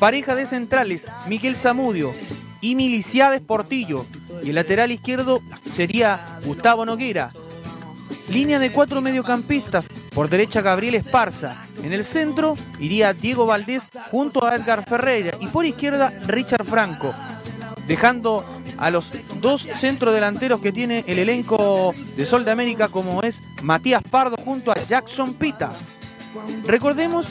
Pareja 0.00 0.34
de 0.34 0.46
centrales, 0.46 1.06
Miguel 1.28 1.54
Zamudio 1.54 2.12
y 2.60 2.74
Miliciades 2.74 3.40
Portillo. 3.40 4.04
Y 4.42 4.48
el 4.48 4.56
lateral 4.56 4.90
izquierdo 4.90 5.40
sería 5.76 6.40
Gustavo 6.44 6.84
Noguera. 6.84 7.32
Línea 8.28 8.58
de 8.58 8.72
cuatro 8.72 9.00
mediocampistas. 9.00 9.86
Por 10.12 10.28
derecha 10.28 10.62
Gabriel 10.62 10.96
Esparza. 10.96 11.68
En 11.80 11.92
el 11.92 12.04
centro 12.04 12.56
iría 12.80 13.14
Diego 13.14 13.46
Valdés 13.46 13.84
junto 14.10 14.44
a 14.44 14.56
Edgar 14.56 14.84
Ferreira. 14.84 15.38
Y 15.40 15.46
por 15.46 15.64
izquierda 15.64 16.12
Richard 16.26 16.64
Franco. 16.64 17.14
Dejando 17.88 18.44
a 18.76 18.90
los 18.90 19.10
dos 19.40 19.62
centrodelanteros 19.62 20.60
que 20.60 20.72
tiene 20.72 21.04
el 21.06 21.18
elenco 21.18 21.94
de 22.16 22.26
Sol 22.26 22.44
de 22.44 22.50
América 22.50 22.88
como 22.88 23.22
es 23.22 23.42
Matías 23.62 24.02
Pardo 24.08 24.36
junto 24.36 24.70
a 24.70 24.84
Jackson 24.84 25.32
Pita. 25.34 25.72
Recordemos 26.66 27.26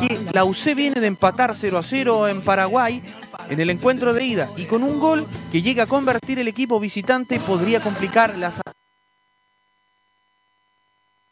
que 0.00 0.18
la 0.32 0.44
UC 0.44 0.74
viene 0.74 1.00
de 1.00 1.06
empatar 1.06 1.54
0 1.54 1.78
a 1.78 1.82
0 1.82 2.28
en 2.28 2.42
Paraguay 2.42 3.02
en 3.50 3.60
el 3.60 3.68
encuentro 3.68 4.14
de 4.14 4.24
ida 4.24 4.50
y 4.56 4.64
con 4.64 4.82
un 4.82 4.98
gol 4.98 5.26
que 5.52 5.60
llega 5.60 5.84
a 5.84 5.86
convertir 5.86 6.38
el 6.38 6.48
equipo 6.48 6.80
visitante 6.80 7.38
podría 7.38 7.80
complicar 7.80 8.38
la 8.38 8.52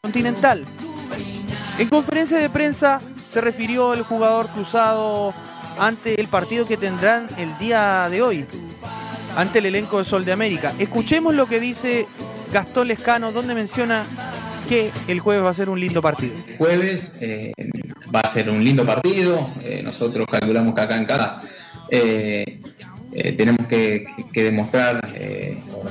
continental. 0.03 0.65
En 1.79 1.89
conferencia 1.89 2.37
de 2.37 2.49
prensa 2.51 3.01
se 3.25 3.41
refirió 3.41 3.93
el 3.93 4.03
jugador 4.03 4.47
cruzado 4.49 5.33
ante 5.79 6.19
el 6.19 6.27
partido 6.27 6.67
que 6.67 6.77
tendrán 6.77 7.27
el 7.37 7.57
día 7.57 8.07
de 8.09 8.21
hoy, 8.21 8.45
ante 9.35 9.59
el 9.59 9.67
elenco 9.67 9.99
de 9.99 10.05
Sol 10.05 10.25
de 10.25 10.31
América. 10.31 10.73
Escuchemos 10.79 11.33
lo 11.33 11.47
que 11.47 11.59
dice 11.59 12.07
Gastón 12.51 12.87
Lescano, 12.87 13.31
donde 13.31 13.55
menciona 13.55 14.05
que 14.69 14.91
el 15.07 15.19
jueves 15.19 15.43
va 15.43 15.49
a 15.49 15.53
ser 15.53 15.69
un 15.69 15.79
lindo 15.79 16.01
partido. 16.01 16.33
Jueves 16.57 17.13
eh, 17.19 17.51
va 18.13 18.21
a 18.21 18.27
ser 18.27 18.49
un 18.49 18.63
lindo 18.63 18.85
partido. 18.85 19.49
Eh, 19.61 19.81
nosotros 19.83 20.27
calculamos 20.29 20.73
que 20.73 20.81
acá 20.81 20.95
en 20.95 21.05
cada 21.05 21.41
eh, 21.89 22.59
tenemos 23.37 23.67
que, 23.67 24.05
demostrar 24.33 25.07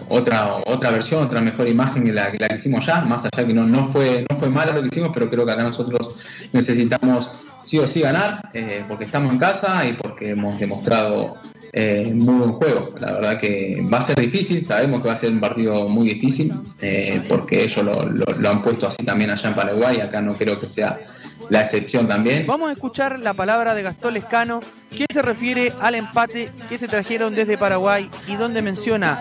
otra, 0.09 0.57
otra 0.67 0.91
versión, 0.91 1.25
otra 1.25 1.41
mejor 1.41 1.69
imagen 1.69 2.05
que 2.05 2.13
la, 2.13 2.33
que 2.33 2.55
hicimos 2.55 2.85
ya, 2.85 3.03
más 3.03 3.25
allá 3.25 3.47
que 3.47 3.55
no, 3.55 3.65
no, 3.65 3.85
fue, 3.85 4.25
no 4.29 4.37
fue 4.37 4.49
malo 4.49 4.73
lo 4.73 4.81
que 4.81 4.87
hicimos, 4.87 5.13
pero 5.15 5.31
creo 5.31 5.47
que 5.47 5.53
acá 5.53 5.63
nosotros 5.63 6.11
necesitamos 6.53 7.31
sí 7.63 7.79
o 7.79 7.87
sí 7.87 8.01
ganar, 8.01 8.49
porque 8.89 9.05
estamos 9.05 9.33
en 9.33 9.39
casa 9.39 9.87
y 9.87 9.95
porque 9.95 10.31
hemos 10.31 10.59
demostrado 10.59 11.39
eh, 11.75 12.13
muy 12.15 12.35
buen 12.35 12.53
juego. 12.53 12.95
La 12.99 13.13
verdad 13.13 13.39
que 13.39 13.83
va 13.91 13.99
a 13.99 14.03
ser 14.03 14.21
difícil, 14.21 14.63
sabemos 14.63 15.01
que 15.01 15.09
va 15.09 15.15
a 15.15 15.17
ser 15.17 15.33
un 15.33 15.41
partido 15.41 15.89
muy 15.89 16.07
difícil, 16.07 16.53
eh, 16.83 17.23
porque 17.27 17.63
ellos 17.63 17.87
lo, 18.13 18.51
han 18.51 18.61
puesto 18.61 18.87
así 18.87 19.03
también 19.05 19.31
allá 19.31 19.49
en 19.49 19.55
Paraguay, 19.55 20.01
acá 20.01 20.21
no 20.21 20.35
creo 20.35 20.61
que 20.61 20.67
sea 20.67 21.01
la 21.49 21.63
excepción 21.63 22.07
también. 22.07 22.45
Vamos 22.47 22.69
a 22.69 22.73
escuchar 22.73 23.19
la 23.19 23.33
palabra 23.33 23.75
de 23.75 23.83
Gastón 23.83 24.15
Lescano, 24.15 24.61
que 24.91 25.07
se 25.11 25.23
refiere 25.23 25.73
al 25.81 25.95
empate 25.95 26.51
que 26.69 26.77
se 26.77 26.89
trajeron 26.89 27.35
desde 27.35 27.57
Paraguay 27.57 28.11
y 28.29 28.37
donde 28.37 28.61
menciona 28.61 29.19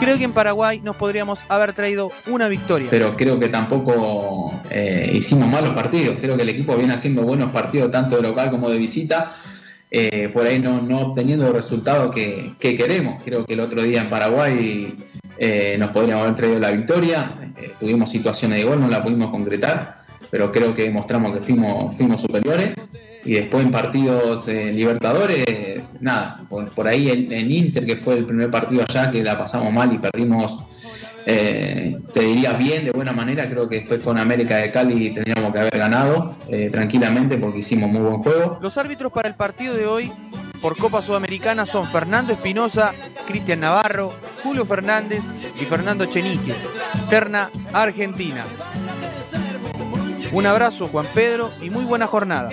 creo 0.00 0.18
que 0.18 0.24
en 0.24 0.32
Paraguay 0.32 0.80
nos 0.82 0.96
podríamos 0.96 1.40
haber 1.48 1.74
traído 1.74 2.10
una 2.26 2.48
victoria. 2.48 2.88
Pero 2.90 3.14
creo 3.14 3.38
que 3.38 3.48
tampoco 3.48 4.60
eh, 4.70 5.12
hicimos 5.14 5.48
malos 5.48 5.74
partidos. 5.74 6.16
Creo 6.20 6.36
que 6.36 6.42
el 6.42 6.48
equipo 6.48 6.74
viene 6.76 6.94
haciendo 6.94 7.22
buenos 7.22 7.50
partidos 7.50 7.90
tanto 7.90 8.16
de 8.16 8.22
local 8.22 8.50
como 8.50 8.70
de 8.70 8.78
visita. 8.78 9.32
Eh, 9.92 10.30
por 10.32 10.46
ahí 10.46 10.60
no, 10.60 10.78
obteniendo 11.00 11.46
el 11.48 11.54
resultado 11.54 12.10
que, 12.10 12.54
queremos. 12.58 13.22
Creo 13.24 13.44
que 13.44 13.54
el 13.54 13.60
otro 13.60 13.82
día 13.82 14.00
en 14.00 14.10
Paraguay 14.10 14.96
eh, 15.36 15.76
nos 15.78 15.90
podríamos 15.90 16.24
haber 16.24 16.36
traído 16.36 16.60
la 16.60 16.70
victoria. 16.70 17.32
Eh, 17.56 17.72
tuvimos 17.78 18.10
situaciones 18.10 18.58
de 18.58 18.64
gol, 18.64 18.80
no 18.80 18.88
la 18.88 19.02
pudimos 19.02 19.30
concretar, 19.30 20.04
pero 20.30 20.52
creo 20.52 20.72
que 20.72 20.82
demostramos 20.82 21.32
que 21.32 21.40
fuimos, 21.40 21.96
fuimos 21.96 22.20
superiores. 22.20 22.74
Y 23.24 23.34
después 23.34 23.64
en 23.64 23.70
partidos 23.70 24.48
Libertadores, 24.48 25.94
nada, 26.00 26.42
por, 26.48 26.88
ahí 26.88 27.10
en, 27.10 27.50
Inter, 27.50 27.84
que 27.84 27.96
fue 27.96 28.16
el 28.18 28.24
primer 28.24 28.50
partido 28.50 28.84
allá, 28.88 29.10
que 29.10 29.22
la 29.22 29.38
pasamos 29.38 29.72
mal 29.72 29.92
y 29.92 29.98
perdimos 29.98 30.64
eh, 31.26 31.98
te 32.12 32.20
diría 32.20 32.54
bien, 32.54 32.84
de 32.84 32.92
buena 32.92 33.12
manera. 33.12 33.48
Creo 33.48 33.68
que 33.68 33.76
después 33.76 34.00
con 34.00 34.18
América 34.18 34.56
de 34.56 34.70
Cali 34.70 35.10
tendríamos 35.10 35.52
que 35.52 35.60
haber 35.60 35.78
ganado 35.78 36.34
eh, 36.48 36.70
tranquilamente 36.72 37.38
porque 37.38 37.58
hicimos 37.58 37.90
muy 37.90 38.02
buen 38.02 38.22
juego. 38.22 38.58
Los 38.60 38.76
árbitros 38.78 39.12
para 39.12 39.28
el 39.28 39.34
partido 39.34 39.74
de 39.74 39.86
hoy 39.86 40.12
por 40.60 40.76
Copa 40.76 41.02
Sudamericana 41.02 41.66
son 41.66 41.86
Fernando 41.88 42.32
Espinosa, 42.32 42.92
Cristian 43.26 43.60
Navarro, 43.60 44.12
Julio 44.42 44.64
Fernández 44.66 45.22
y 45.60 45.64
Fernando 45.64 46.06
Chenique. 46.06 46.54
Terna 47.08 47.50
Argentina. 47.72 48.44
Un 50.32 50.46
abrazo 50.46 50.88
Juan 50.88 51.06
Pedro 51.14 51.50
y 51.60 51.70
muy 51.70 51.84
buena 51.84 52.06
jornada. 52.06 52.50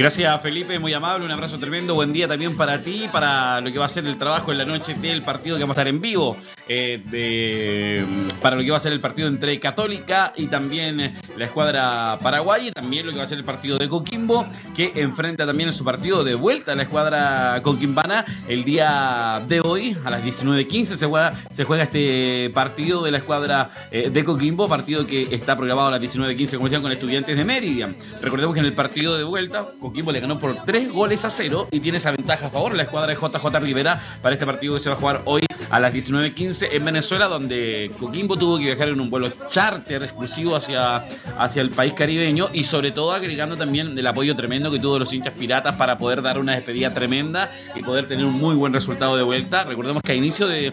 Gracias 0.00 0.40
Felipe, 0.40 0.78
muy 0.78 0.94
amable, 0.94 1.26
un 1.26 1.30
abrazo 1.30 1.58
tremendo, 1.58 1.94
buen 1.94 2.10
día 2.10 2.26
también 2.26 2.56
para 2.56 2.82
ti, 2.82 3.06
para 3.12 3.60
lo 3.60 3.70
que 3.70 3.78
va 3.78 3.84
a 3.84 3.88
ser 3.90 4.06
el 4.06 4.16
trabajo 4.16 4.50
en 4.50 4.56
la 4.56 4.64
noche 4.64 4.94
del 4.94 5.20
partido 5.20 5.58
que 5.58 5.62
vamos 5.62 5.76
a 5.76 5.80
estar 5.80 5.88
en 5.88 6.00
vivo, 6.00 6.38
eh, 6.72 8.04
para 8.40 8.54
lo 8.54 8.62
que 8.62 8.70
va 8.70 8.76
a 8.76 8.80
ser 8.80 8.92
el 8.92 9.00
partido 9.00 9.26
entre 9.26 9.58
Católica 9.58 10.32
y 10.36 10.46
también 10.46 11.16
la 11.36 11.44
escuadra 11.44 12.18
Paraguay, 12.22 12.68
y 12.68 12.70
también 12.70 13.06
lo 13.06 13.12
que 13.12 13.18
va 13.18 13.24
a 13.24 13.26
ser 13.26 13.38
el 13.38 13.44
partido 13.44 13.76
de 13.76 13.88
Coquimbo, 13.88 14.46
que 14.76 14.92
enfrenta 14.94 15.46
también 15.46 15.68
en 15.68 15.74
su 15.74 15.84
partido 15.84 16.22
de 16.22 16.34
vuelta 16.34 16.72
a 16.72 16.74
la 16.76 16.82
escuadra 16.82 17.60
coquimbana 17.62 18.24
el 18.48 18.64
día 18.64 19.42
de 19.48 19.60
hoy, 19.60 19.96
a 20.04 20.10
las 20.10 20.22
19.15 20.22 20.84
se 20.84 21.06
juega, 21.06 21.34
se 21.52 21.64
juega 21.64 21.84
este 21.84 22.50
partido 22.54 23.02
de 23.02 23.10
la 23.10 23.18
escuadra 23.18 23.70
eh, 23.90 24.10
de 24.10 24.24
Coquimbo, 24.24 24.68
partido 24.68 25.06
que 25.06 25.34
está 25.34 25.56
programado 25.56 25.88
a 25.88 25.90
las 25.98 26.00
19.15, 26.00 26.52
como 26.52 26.66
decían, 26.66 26.82
con 26.82 26.92
estudiantes 26.92 27.36
de 27.36 27.44
Mérida. 27.44 27.92
Recordemos 28.22 28.54
que 28.54 28.60
en 28.60 28.66
el 28.66 28.74
partido 28.74 29.18
de 29.18 29.24
vuelta, 29.24 29.66
Coquimbo 29.80 30.12
le 30.12 30.20
ganó 30.20 30.38
por 30.38 30.54
tres 30.64 30.88
goles 30.88 31.24
a 31.24 31.30
cero 31.30 31.66
y 31.72 31.80
tiene 31.80 31.98
esa 31.98 32.12
ventaja 32.12 32.46
a 32.46 32.50
favor 32.50 32.74
la 32.74 32.84
escuadra 32.84 33.12
de 33.12 33.20
JJ 33.20 33.58
Rivera 33.60 34.00
para 34.22 34.34
este 34.34 34.46
partido 34.46 34.74
que 34.74 34.80
se 34.80 34.88
va 34.88 34.94
a 34.94 34.98
jugar 34.98 35.22
hoy 35.24 35.42
a 35.70 35.80
las 35.80 35.94
19.15 35.94 36.59
en 36.62 36.84
Venezuela, 36.84 37.26
donde 37.26 37.90
Coquimbo 37.98 38.36
tuvo 38.36 38.58
que 38.58 38.64
viajar 38.64 38.88
en 38.88 39.00
un 39.00 39.10
vuelo 39.10 39.30
charter 39.48 40.02
exclusivo 40.02 40.56
hacia, 40.56 41.04
hacia 41.38 41.62
el 41.62 41.70
país 41.70 41.94
caribeño 41.94 42.48
y 42.52 42.64
sobre 42.64 42.90
todo 42.90 43.12
agregando 43.12 43.56
también 43.56 43.96
el 43.98 44.06
apoyo 44.06 44.34
tremendo 44.36 44.70
que 44.70 44.78
tuvo 44.78 44.98
los 44.98 45.12
hinchas 45.12 45.34
piratas 45.34 45.76
para 45.76 45.98
poder 45.98 46.22
dar 46.22 46.38
una 46.38 46.54
despedida 46.54 46.92
tremenda 46.92 47.50
y 47.74 47.82
poder 47.82 48.06
tener 48.06 48.24
un 48.24 48.34
muy 48.34 48.54
buen 48.54 48.72
resultado 48.72 49.16
de 49.16 49.22
vuelta. 49.22 49.64
Recordemos 49.64 50.02
que 50.02 50.12
a 50.12 50.14
inicio 50.14 50.46
de, 50.46 50.72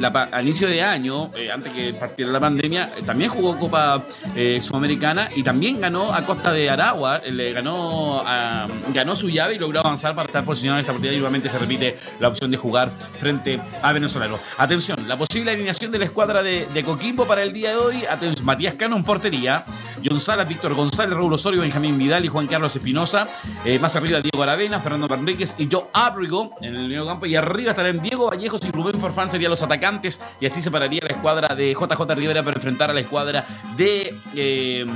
la, 0.00 0.30
inicio 0.42 0.68
de 0.68 0.82
año, 0.82 1.30
eh, 1.36 1.50
antes 1.50 1.72
que 1.72 1.94
partiera 1.94 2.30
la 2.30 2.40
pandemia, 2.40 2.90
eh, 2.96 3.02
también 3.04 3.30
jugó 3.30 3.58
Copa 3.58 4.04
eh, 4.36 4.60
Sudamericana 4.62 5.28
y 5.34 5.42
también 5.42 5.80
ganó 5.80 6.12
a 6.12 6.24
Costa 6.24 6.52
de 6.52 6.70
Aragua, 6.70 7.20
le 7.20 7.52
ganó 7.52 8.22
a 8.24 8.68
ganó 8.92 9.16
su 9.16 9.28
llave 9.28 9.54
y 9.54 9.58
logró 9.58 9.80
avanzar 9.80 10.14
para 10.14 10.26
estar 10.26 10.44
posicionado 10.44 10.78
en 10.78 10.82
esta 10.82 10.92
partida 10.92 11.12
y 11.12 11.16
nuevamente 11.16 11.48
se 11.48 11.58
repite 11.58 11.96
la 12.20 12.28
opción 12.28 12.50
de 12.50 12.56
jugar 12.56 12.92
frente 13.18 13.60
a 13.82 13.92
Venezolano. 13.92 14.38
Atención, 14.58 15.08
la 15.08 15.16
posible 15.26 15.52
alineación 15.52 15.90
de 15.90 15.98
la 15.98 16.04
escuadra 16.04 16.42
de, 16.42 16.84
Coquimbo 16.84 17.24
para 17.26 17.42
el 17.42 17.52
día 17.54 17.70
de 17.70 17.76
hoy. 17.76 18.04
Matías 18.42 18.74
Cano 18.74 18.96
en 18.96 19.04
portería, 19.04 19.64
John 20.04 20.20
Salas, 20.20 20.48
Víctor 20.48 20.74
González, 20.74 21.14
Raúl 21.14 21.32
Osorio, 21.32 21.62
Benjamín 21.62 21.96
Vidal 21.96 22.24
y 22.24 22.28
Juan 22.28 22.46
Carlos 22.46 22.76
Espinosa. 22.76 23.26
Eh, 23.64 23.78
más 23.78 23.96
arriba 23.96 24.20
Diego 24.20 24.42
Aravena, 24.42 24.80
Fernando 24.80 25.08
Manríquez 25.08 25.54
y 25.58 25.68
Joe 25.70 25.84
Abrigo 25.92 26.50
en 26.60 26.76
el 26.76 26.88
medio 26.88 27.06
campo. 27.06 27.26
Y 27.26 27.36
arriba 27.36 27.70
estarán 27.70 28.02
Diego 28.02 28.30
Vallejos 28.30 28.64
y 28.64 28.70
Rubén 28.70 29.00
Forfán 29.00 29.30
serían 29.30 29.50
los 29.50 29.62
atacantes. 29.62 30.20
Y 30.40 30.46
así 30.46 30.60
se 30.60 30.70
pararía 30.70 31.00
la 31.02 31.14
escuadra 31.14 31.54
de 31.54 31.72
JJ 31.72 32.14
Rivera 32.14 32.42
para 32.42 32.56
enfrentar 32.56 32.90
a 32.90 32.94
la 32.94 33.00
escuadra 33.00 33.46
de... 33.76 34.14
Eh, 34.34 34.86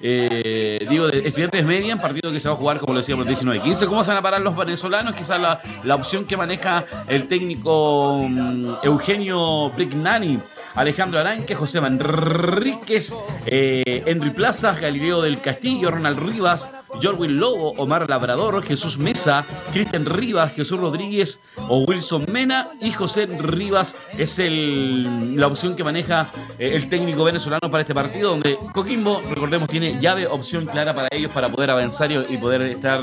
eh, 0.00 0.86
digo, 0.88 1.08
de 1.08 1.26
Estudiantes 1.26 1.64
Median, 1.64 2.00
partido 2.00 2.30
que 2.30 2.40
se 2.40 2.48
va 2.48 2.54
a 2.54 2.58
jugar, 2.58 2.78
como 2.78 2.92
lo 2.92 3.00
decíamos, 3.00 3.26
19-15. 3.26 3.86
¿Cómo 3.86 4.04
van 4.04 4.16
a 4.16 4.22
parar 4.22 4.40
los 4.40 4.56
venezolanos? 4.56 5.14
Quizás 5.14 5.40
la, 5.40 5.94
opción 5.94 6.24
que 6.24 6.36
maneja 6.36 6.84
el 7.08 7.26
técnico 7.26 8.26
mm, 8.28 8.74
Eugenio 8.82 9.72
Prignani 9.74 10.38
Alejandro 10.76 11.18
Aranque, 11.18 11.54
José 11.54 11.80
Manríquez, 11.80 13.12
eh, 13.46 14.02
Henry 14.06 14.30
Plaza, 14.30 14.74
Galileo 14.74 15.22
del 15.22 15.40
Castillo, 15.40 15.90
Ronald 15.90 16.18
Rivas, 16.18 16.70
Jorwin 17.02 17.38
Lobo, 17.38 17.70
Omar 17.78 18.08
Labrador, 18.08 18.62
Jesús 18.62 18.98
Mesa, 18.98 19.44
Cristian 19.72 20.04
Rivas, 20.04 20.52
Jesús 20.52 20.78
Rodríguez 20.78 21.40
o 21.68 21.78
Wilson 21.80 22.26
Mena. 22.30 22.68
Y 22.80 22.92
José 22.92 23.26
Rivas 23.26 23.96
es 24.18 24.38
el, 24.38 25.36
la 25.36 25.46
opción 25.46 25.76
que 25.76 25.84
maneja 25.84 26.28
eh, 26.58 26.72
el 26.74 26.88
técnico 26.88 27.24
venezolano 27.24 27.70
para 27.70 27.80
este 27.80 27.94
partido, 27.94 28.30
donde 28.30 28.58
Coquimbo, 28.72 29.22
recordemos, 29.30 29.68
tiene 29.68 29.98
llave 30.00 30.26
opción 30.26 30.66
clara 30.66 30.94
para 30.94 31.08
ellos 31.10 31.32
para 31.32 31.48
poder 31.48 31.70
avanzar 31.70 32.12
y 32.12 32.36
poder 32.36 32.62
estar 32.62 33.00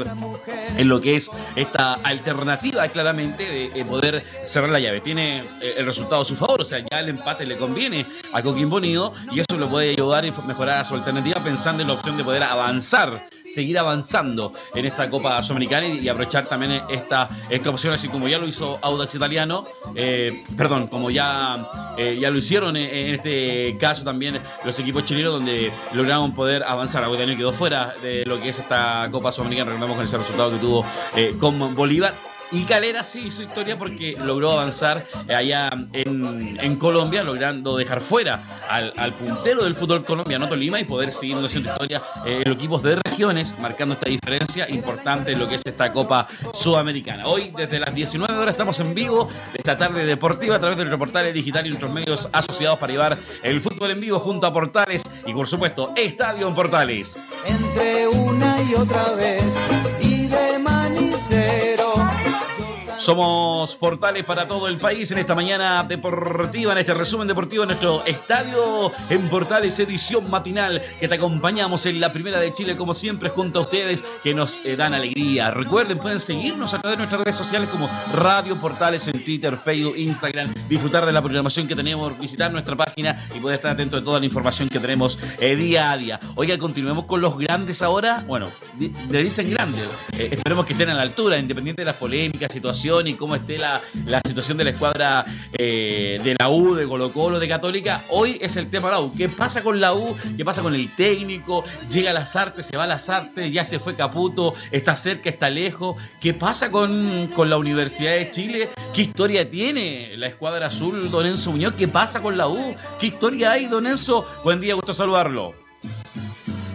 en 0.78 0.88
lo 0.88 1.00
que 1.02 1.16
es 1.16 1.30
esta 1.56 1.96
alternativa 1.96 2.88
claramente 2.88 3.70
de, 3.74 3.84
poder 3.86 4.24
cerrar 4.48 4.70
la 4.70 4.80
llave. 4.80 5.02
Tiene 5.02 5.40
eh, 5.62 5.76
el 5.78 5.86
resultado 5.86 6.22
a 6.22 6.26
su 6.26 6.36
favor, 6.36 6.62
o 6.62 6.66
sea, 6.66 6.80
ya 6.80 7.00
el 7.00 7.10
empate 7.10 7.46
le 7.46 7.58
conviene 7.58 8.06
a 8.32 8.42
Coquimbo 8.42 8.78
Unido 8.78 9.14
y 9.32 9.40
eso 9.40 9.58
lo 9.58 9.70
puede 9.70 9.92
ayudar 9.92 10.26
y 10.26 10.32
mejorar 10.48 10.82
a 10.82 10.86
su 10.86 10.96
alternativa 10.96 11.44
pensando 11.44 11.82
en 11.82 11.90
la 11.90 11.96
opción 11.96 12.18
de 12.18 12.24
poder 12.24 12.44
avanzar, 12.44 13.28
seguir 13.46 13.78
avanzando 13.78 14.54
en 14.74 14.86
esta 14.86 15.10
Copa 15.10 15.42
Sudamericana 15.44 15.88
y, 15.88 16.08
aprovechar 16.08 16.46
también 16.46 16.82
esta, 16.90 17.30
esta 17.50 17.70
opción, 17.70 17.94
así 17.94 18.08
como 18.08 18.28
ya 18.28 18.38
lo 18.38 18.48
hizo 18.48 18.80
Audax 18.82 19.16
Italiano, 19.16 19.66
eh, 19.96 20.44
perdón, 20.56 20.88
como 20.88 21.10
ya, 21.10 21.94
eh, 21.98 22.18
ya 22.20 22.30
lo 22.30 22.38
hicieron 22.38 22.76
en, 22.78 23.16
este 23.16 23.78
caso 23.80 24.04
también 24.04 24.40
los 24.64 24.78
equipos 24.80 25.06
chilenos 25.06 25.34
donde 25.34 25.72
lograron 25.94 26.34
poder 26.34 26.64
avanzar. 26.64 27.04
Audax 27.04 27.36
quedó 27.36 27.52
fuera 27.52 27.94
de 28.02 28.24
lo 28.26 28.40
que 28.40 28.50
es 28.50 28.60
esta 28.60 29.08
Copa 29.12 29.32
Sudamericana, 29.32 29.72
recordamos 29.72 29.96
con 29.96 30.06
ese 30.06 30.18
resultado 30.18 30.52
que 30.54 30.60
tuvo 30.60 30.86
eh, 31.16 31.36
con 31.40 31.76
Bolívar 31.76 32.14
y 32.54 32.66
Calera 32.66 33.04
sí 33.04 33.24
hizo 33.28 33.42
historia 33.42 33.80
porque 33.80 34.16
logró 34.24 34.52
avanzar 34.52 35.06
eh, 35.28 35.34
allá 35.34 35.72
en, 35.92 36.76
Colombia, 36.76 37.24
logrando 37.24 37.78
dejar 37.78 38.00
fuera 38.00 38.44
al, 38.70 39.14
puntero 39.14 39.64
del 39.64 39.74
fútbol 39.74 40.04
colombiano, 40.04 40.48
Tolima, 40.48 40.80
y 40.80 40.84
poder 40.84 41.12
seguir 41.12 41.38
haciendo 41.38 41.70
historia 41.72 42.02
eh, 42.26 42.42
en 42.44 42.50
los 42.50 42.58
equipos 42.58 42.84
de 42.84 42.98
regiones, 42.98 43.54
marcando 43.60 43.96
esta 43.96 44.08
diferencia 44.08 44.70
importante 44.70 45.32
en 45.32 45.40
lo 45.40 45.50
que 45.50 45.56
es 45.56 45.62
esta 45.66 45.92
Copa 45.92 46.28
Sudamericana. 46.54 47.26
Hoy, 47.26 47.52
desde 47.56 47.80
las 47.80 47.94
19 47.96 48.38
horas, 48.38 48.54
estamos 48.54 48.80
en 48.80 48.94
vivo 48.94 49.30
esta 49.54 49.76
tarde 49.76 50.06
deportiva 50.06 50.58
a 50.58 50.60
través 50.60 50.78
de 50.78 50.84
nuestro 50.84 51.00
portal 51.00 51.34
digital 51.34 51.66
y 51.66 51.70
nuestros 51.70 51.92
medios 51.92 52.30
asociados 52.32 52.78
para 52.78 52.94
llevar 52.94 53.18
el 53.42 53.62
fútbol 53.62 53.92
en 53.92 54.00
vivo 54.00 54.20
junto 54.20 54.46
a 54.46 54.54
Portales 54.54 55.02
y, 55.26 55.34
por 55.34 55.48
supuesto, 55.48 55.92
Estadio 55.96 56.48
en 56.48 56.54
Portales. 56.54 57.18
Entre 57.46 58.08
una 58.08 58.62
y 58.62 58.76
otra 58.76 59.12
vez 59.12 59.44
somos 63.04 63.76
portales 63.76 64.24
para 64.24 64.48
todo 64.48 64.70
el 64.70 64.78
país 64.78 65.12
en 65.12 65.18
esta 65.18 65.36
mañana 65.36 65.84
deportiva, 65.84 66.72
en 66.72 66.78
este 66.78 66.94
resumen 66.94 67.28
deportivo, 67.28 67.64
en 67.64 67.68
nuestro 67.68 68.02
estadio 68.06 68.94
en 69.10 69.28
Portales, 69.28 69.78
edición 69.80 70.30
matinal, 70.30 70.82
que 71.02 71.10
te 71.10 71.16
acompañamos 71.16 71.86
en 71.86 72.00
la 72.00 72.14
primera 72.14 72.40
de 72.40 72.54
Chile, 72.54 72.78
como 72.78 72.94
siempre, 72.94 73.28
junto 73.28 73.60
a 73.60 73.62
ustedes, 73.64 74.06
que 74.24 74.34
nos 74.34 74.58
eh, 74.64 74.78
dan 74.78 74.94
alegría. 74.94 75.52
Recuerden, 75.52 75.98
pueden 75.98 76.22
seguirnos 76.22 76.74
a 76.74 76.80
través 76.80 76.98
de 76.98 76.98
nuestras 77.00 77.24
redes 77.24 77.36
sociales 77.36 77.68
como 77.68 77.90
Radio 78.14 78.56
Portales 78.56 79.06
en 79.10 79.22
Twitter, 79.22 79.58
Facebook, 79.58 79.98
Instagram, 79.98 80.54
disfrutar 80.70 81.06
de 81.06 81.12
la 81.12 81.22
programación 81.22 81.68
que 81.68 81.76
tenemos, 81.76 82.18
visitar 82.18 82.54
nuestra 82.54 82.78
página 82.78 83.28
y 83.36 83.40
poder 83.42 83.58
estar 83.58 83.72
atento 83.72 83.98
de 83.98 84.04
toda 84.04 84.22
la 84.22 84.26
información 84.26 84.70
que 84.70 84.80
tenemos 84.80 85.20
eh, 85.42 85.58
día 85.58 85.92
a 85.92 85.98
día. 85.98 86.22
Oiga, 86.36 86.58
continuemos 86.58 87.04
con 87.04 87.20
los 87.20 87.38
grandes 87.38 87.82
ahora. 87.82 88.24
Bueno, 88.26 88.48
le 89.10 89.24
dicen 89.24 89.50
grandes. 89.50 89.90
Eh, 90.18 90.30
esperemos 90.32 90.66
que 90.66 90.72
estén 90.72 90.90
a 90.90 90.94
la 90.94 91.02
altura, 91.02 91.38
independiente 91.38 91.82
de 91.82 91.88
las 91.88 91.98
polémicas, 91.98 92.50
situaciones 92.54 92.93
situación 92.94 93.08
y 93.08 93.14
cómo 93.16 93.36
esté 93.36 93.58
la, 93.58 93.82
la 94.06 94.22
situación 94.26 94.58
de 94.58 94.64
la 94.66 94.70
escuadra 94.72 95.26
eh, 95.54 96.20
de 96.24 96.36
la 96.40 96.50
U, 96.50 96.76
de 96.76 96.88
Colo 96.88 97.12
Colo, 97.12 97.40
de 97.40 97.48
Católica, 97.48 98.04
hoy 98.10 98.38
es 98.42 98.56
el 98.58 98.70
tema 98.70 98.92
la 98.92 99.00
U. 99.00 99.12
¿Qué 99.12 99.30
pasa 99.30 99.64
con 99.64 99.80
la 99.80 99.94
U? 99.94 100.16
¿Qué 100.38 100.46
pasa 100.46 100.62
con 100.62 100.76
el 100.76 100.94
técnico? 100.96 101.64
Llega 101.90 102.12
a 102.12 102.14
las 102.14 102.36
artes, 102.36 102.66
se 102.66 102.78
va 102.78 102.84
a 102.84 102.88
las 102.88 103.10
artes, 103.10 103.52
ya 103.52 103.66
se 103.66 103.80
fue 103.80 103.96
Caputo, 103.96 104.54
está 104.72 104.96
cerca, 104.96 105.30
está 105.30 105.50
lejos. 105.50 105.96
¿Qué 106.22 106.34
pasa 106.34 106.70
con, 106.72 107.28
con 107.36 107.50
la 107.50 107.58
Universidad 107.58 108.14
de 108.14 108.30
Chile? 108.30 108.70
¿Qué 108.94 109.04
historia 109.04 109.50
tiene 109.50 110.16
la 110.18 110.28
escuadra 110.28 110.68
azul, 110.68 111.10
Don 111.10 111.26
Enzo 111.26 111.52
Muñoz? 111.52 111.74
¿Qué 111.74 111.88
pasa 111.88 112.22
con 112.22 112.38
la 112.38 112.48
U? 112.48 112.76
¿Qué 113.00 113.08
historia 113.08 113.52
hay, 113.52 113.66
Don 113.68 113.88
Enzo? 113.88 114.26
Buen 114.44 114.62
día, 114.62 114.76
gusto 114.76 114.94
saludarlo. 114.94 115.54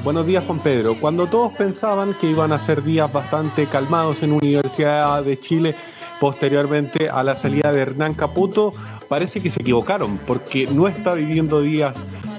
Buenos 0.05 0.27
días, 0.27 0.45
Juan 0.45 0.61
Pedro. 0.61 0.95
Cuando 0.99 1.27
todos 1.27 1.53
pensaban 1.55 2.15
que 2.15 2.31
iban 2.31 2.53
a 2.53 2.59
ser 2.59 2.83
días 2.83 3.13
bastante 3.13 3.67
calmados 3.67 4.23
en 4.23 4.33
Universidad 4.33 5.23
de 5.23 5.39
Chile, 5.39 5.75
posteriormente 6.21 7.09
a 7.09 7.23
la 7.23 7.37
salida 7.37 7.73
de 7.73 7.81
Hernán 7.81 8.15
Caputo, 8.15 8.73
parece 9.09 9.41
que 9.41 9.51
se 9.51 9.61
equivocaron, 9.63 10.19
porque 10.27 10.67
no 10.67 10.89
está 10.89 11.15
viviendo 11.15 11.61
días 11.61 11.97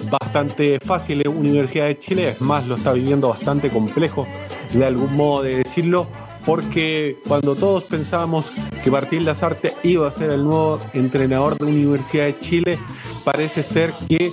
bastante 0.10 0.80
fáciles. 0.80 1.28
Universidad 1.28 1.86
de 1.86 2.00
Chile, 2.00 2.30
es 2.30 2.42
más, 2.42 2.68
lo 2.68 2.76
está 2.76 2.94
viviendo 2.94 3.30
bastante 3.30 3.70
complejo, 3.70 4.28
de 4.74 4.86
algún 4.86 5.16
modo 5.16 5.44
de 5.44 5.58
decirlo, 5.64 6.08
porque 6.46 7.18
cuando 7.28 7.56
todos 7.56 7.84
pensábamos 7.84 8.46
que 8.84 8.92
Martín 8.92 9.26
Lazarte 9.26 9.74
iba 9.84 10.08
a 10.08 10.12
ser 10.12 10.32
el 10.32 10.44
nuevo 10.44 10.80
entrenador 10.94 11.58
de 11.58 11.66
Universidad 11.66 12.26
de 12.26 12.40
Chile, 12.40 12.80
parece 13.24 13.64
ser 13.64 13.94
que 14.08 14.32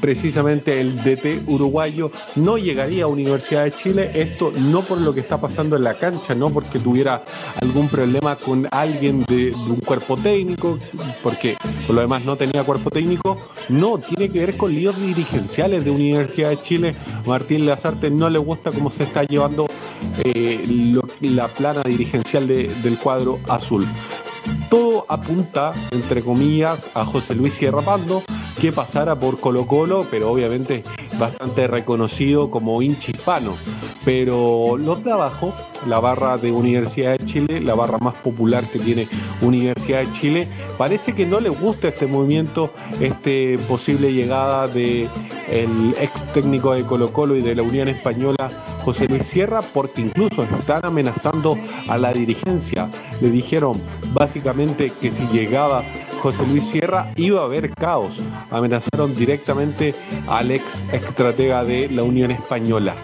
precisamente 0.00 0.80
el 0.80 0.96
DT 0.96 1.44
uruguayo 1.46 2.10
no 2.36 2.58
llegaría 2.58 3.04
a 3.04 3.06
Universidad 3.06 3.64
de 3.64 3.72
Chile, 3.72 4.10
esto 4.14 4.52
no 4.56 4.82
por 4.82 5.00
lo 5.00 5.14
que 5.14 5.20
está 5.20 5.40
pasando 5.40 5.76
en 5.76 5.84
la 5.84 5.94
cancha, 5.94 6.34
no 6.34 6.50
porque 6.50 6.78
tuviera 6.78 7.22
algún 7.60 7.88
problema 7.88 8.36
con 8.36 8.68
alguien 8.70 9.24
de, 9.24 9.52
un 9.54 9.80
cuerpo 9.80 10.16
técnico, 10.16 10.78
porque 11.22 11.56
por 11.86 11.96
lo 11.96 12.02
demás 12.02 12.24
no 12.24 12.36
tenía 12.36 12.64
cuerpo 12.64 12.90
técnico, 12.90 13.38
no, 13.68 13.98
tiene 13.98 14.30
que 14.30 14.40
ver 14.40 14.56
con 14.56 14.74
líos 14.74 14.96
dirigenciales 15.00 15.84
de 15.84 15.90
Universidad 15.90 16.50
de 16.50 16.58
Chile. 16.58 16.94
Martín 17.26 17.66
Lazarte 17.66 18.10
no 18.10 18.28
le 18.30 18.38
gusta 18.38 18.70
cómo 18.70 18.90
se 18.90 19.04
está 19.04 19.24
llevando 19.24 19.66
eh, 20.24 20.64
la 21.20 21.48
plana 21.48 21.82
dirigencial 21.82 22.46
de, 22.46 22.68
del 22.82 22.98
cuadro 22.98 23.38
azul. 23.48 23.86
Todo 24.68 25.06
apunta, 25.08 25.72
entre 25.90 26.22
comillas, 26.22 26.90
a 26.94 27.04
José 27.04 27.34
Luis 27.34 27.54
Sierra 27.54 27.82
Pando, 27.82 28.22
que 28.60 28.72
pasara 28.72 29.14
por 29.14 29.38
Colo 29.40 29.66
Colo, 29.66 30.06
pero 30.10 30.30
obviamente 30.30 30.82
bastante 31.18 31.66
reconocido 31.66 32.50
como 32.50 32.80
hincha 32.82 33.10
hispano. 33.10 33.54
Pero 34.04 34.76
los 34.76 35.02
de 35.02 35.12
abajo, 35.12 35.54
la 35.86 35.98
barra 35.98 36.36
de 36.36 36.52
Universidad 36.52 37.16
de 37.18 37.24
Chile, 37.24 37.60
la 37.60 37.74
barra 37.74 37.98
más 37.98 38.14
popular 38.14 38.64
que 38.64 38.78
tiene 38.78 39.08
Universidad 39.40 40.00
de 40.00 40.12
Chile, 40.12 40.48
parece 40.76 41.14
que 41.14 41.24
no 41.24 41.40
les 41.40 41.58
gusta 41.58 41.88
este 41.88 42.06
movimiento, 42.06 42.70
este 43.00 43.58
posible 43.68 44.12
llegada 44.12 44.68
de 44.68 45.08
el 45.50 45.94
ex 46.00 46.32
técnico 46.32 46.72
de 46.72 46.84
Colo 46.84 47.12
Colo 47.12 47.36
y 47.36 47.42
de 47.42 47.54
la 47.54 47.62
Unión 47.62 47.88
Española, 47.88 48.50
José 48.84 49.08
Luis 49.08 49.26
Sierra, 49.26 49.62
porque 49.62 50.02
incluso 50.02 50.42
están 50.42 50.84
amenazando 50.84 51.56
a 51.88 51.96
la 51.96 52.12
dirigencia. 52.12 52.88
Le 53.20 53.30
dijeron 53.30 53.80
básicamente 54.14 54.90
que 54.90 55.10
si 55.10 55.26
llegaba 55.26 55.82
José 56.22 56.46
Luis 56.46 56.64
Sierra 56.70 57.12
iba 57.16 57.42
a 57.42 57.44
haber 57.44 57.74
caos. 57.74 58.14
Amenazaron 58.50 59.14
directamente 59.14 59.94
al 60.26 60.50
ex 60.50 60.64
estratega 60.92 61.64
de 61.64 61.90
la 61.90 62.02
Unión 62.02 62.30
Española. 62.30 62.94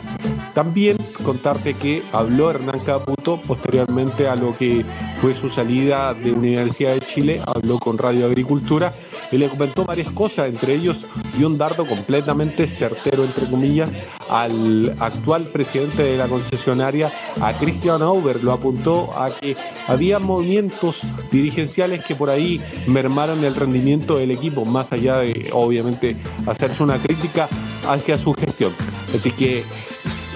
También 0.54 0.96
contarte 1.22 1.74
que 1.74 2.02
habló 2.12 2.50
Hernán 2.50 2.80
Caputo 2.80 3.38
posteriormente 3.46 4.26
a 4.26 4.36
lo 4.36 4.56
que 4.56 4.84
fue 5.20 5.34
su 5.34 5.50
salida 5.50 6.14
de 6.14 6.32
Universidad 6.32 6.94
de 6.94 7.00
Chile, 7.00 7.42
habló 7.46 7.78
con 7.78 7.98
Radio 7.98 8.26
Agricultura 8.26 8.92
y 9.32 9.38
le 9.38 9.48
comentó 9.48 9.84
varias 9.84 10.10
cosas, 10.10 10.48
entre 10.48 10.74
ellos 10.74 10.98
dio 11.36 11.46
un 11.46 11.58
dardo 11.58 11.86
completamente 11.86 12.66
certero, 12.66 13.24
entre 13.24 13.46
comillas, 13.46 13.90
al 14.28 14.96
actual 15.00 15.44
presidente 15.44 16.02
de 16.02 16.16
la 16.16 16.26
concesionaria, 16.28 17.12
a 17.40 17.52
Christian 17.54 18.02
Auber, 18.02 18.42
lo 18.42 18.52
apuntó 18.52 19.16
a 19.16 19.30
que 19.30 19.56
había 19.88 20.18
movimientos 20.18 20.96
dirigenciales 21.30 22.04
que 22.04 22.14
por 22.14 22.30
ahí 22.30 22.60
mermaron 22.86 23.44
el 23.44 23.54
rendimiento 23.54 24.16
del 24.16 24.30
equipo, 24.30 24.64
más 24.64 24.92
allá 24.92 25.18
de, 25.18 25.50
obviamente, 25.52 26.16
hacerse 26.46 26.82
una 26.82 26.98
crítica 26.98 27.48
hacia 27.88 28.16
su 28.16 28.32
gestión. 28.34 28.72
Así 29.14 29.30
que 29.32 29.64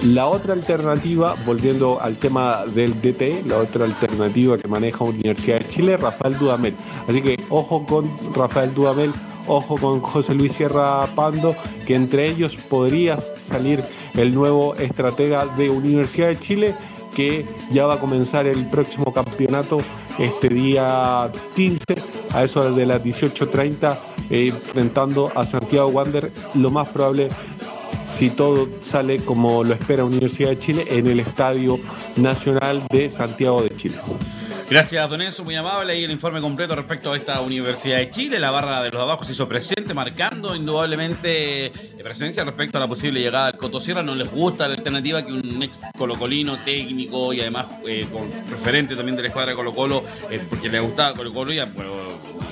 la 0.05 0.27
otra 0.27 0.53
alternativa, 0.53 1.35
volviendo 1.45 1.99
al 1.99 2.15
tema 2.17 2.63
del 2.67 2.93
DT, 3.01 3.45
la 3.47 3.57
otra 3.57 3.85
alternativa 3.85 4.57
que 4.57 4.67
maneja 4.67 5.03
Universidad 5.03 5.59
de 5.59 5.67
Chile, 5.67 5.97
Rafael 5.97 6.37
Dudamel. 6.37 6.75
Así 7.07 7.21
que 7.21 7.39
ojo 7.49 7.85
con 7.87 8.09
Rafael 8.35 8.73
Dudamel, 8.73 9.11
ojo 9.47 9.77
con 9.77 10.01
José 10.01 10.35
Luis 10.35 10.53
Sierra 10.53 11.07
Pando, 11.15 11.55
que 11.87 11.95
entre 11.95 12.29
ellos 12.29 12.55
podría 12.69 13.17
salir 13.49 13.83
el 14.15 14.33
nuevo 14.33 14.75
estratega 14.75 15.47
de 15.57 15.71
Universidad 15.71 16.27
de 16.27 16.39
Chile, 16.39 16.75
que 17.15 17.45
ya 17.71 17.87
va 17.87 17.95
a 17.95 17.99
comenzar 17.99 18.45
el 18.45 18.63
próximo 18.67 19.11
campeonato 19.11 19.79
este 20.19 20.49
día 20.49 21.31
15, 21.55 21.83
a 22.31 22.43
eso 22.43 22.71
de 22.71 22.85
las 22.85 23.03
18.30, 23.03 23.97
eh, 24.29 24.47
enfrentando 24.47 25.31
a 25.33 25.45
Santiago 25.45 25.87
Wander, 25.87 26.31
lo 26.53 26.69
más 26.69 26.87
probable 26.89 27.29
si 28.17 28.29
todo 28.29 28.69
sale 28.81 29.17
como 29.19 29.63
lo 29.63 29.73
espera 29.73 30.05
Universidad 30.05 30.49
de 30.49 30.59
Chile 30.59 30.85
en 30.89 31.07
el 31.07 31.19
Estadio 31.19 31.79
Nacional 32.15 32.83
de 32.89 33.09
Santiago 33.09 33.61
de 33.61 33.75
Chile. 33.75 33.97
Gracias, 34.67 35.09
Don 35.09 35.21
Enzo, 35.21 35.43
muy 35.43 35.55
amable. 35.55 35.99
Y 35.99 36.05
el 36.05 36.11
informe 36.11 36.41
completo 36.41 36.75
respecto 36.75 37.11
a 37.11 37.17
esta 37.17 37.39
Universidad 37.41 37.97
de 37.97 38.09
Chile. 38.09 38.39
La 38.39 38.49
barra 38.49 38.81
de 38.81 38.89
los 38.89 39.01
abajo 39.01 39.23
se 39.23 39.33
hizo 39.33 39.47
presente, 39.47 39.93
marcando 39.93 40.55
indudablemente 40.55 41.71
presencia 42.03 42.43
respecto 42.43 42.77
a 42.77 42.81
la 42.81 42.87
posible 42.87 43.19
llegada 43.19 43.51
del 43.51 43.59
Cotosierra. 43.59 44.01
No 44.01 44.15
les 44.15 44.31
gusta 44.31 44.67
la 44.67 44.75
alternativa 44.75 45.23
que 45.23 45.33
un 45.33 45.61
ex 45.61 45.81
colocolino 45.97 46.57
técnico 46.57 47.31
y 47.33 47.41
además 47.41 47.67
eh, 47.87 48.07
referente 48.49 48.95
también 48.95 49.15
de 49.15 49.23
la 49.23 49.27
escuadra 49.27 49.51
de 49.51 49.55
Colo 49.55 49.73
Colo, 49.73 50.03
eh, 50.31 50.41
porque 50.49 50.69
le 50.69 50.79
gustaba 50.79 51.15
Colo 51.15 51.33
Colo 51.33 51.53
y 51.53 51.57
bueno, 51.57 51.91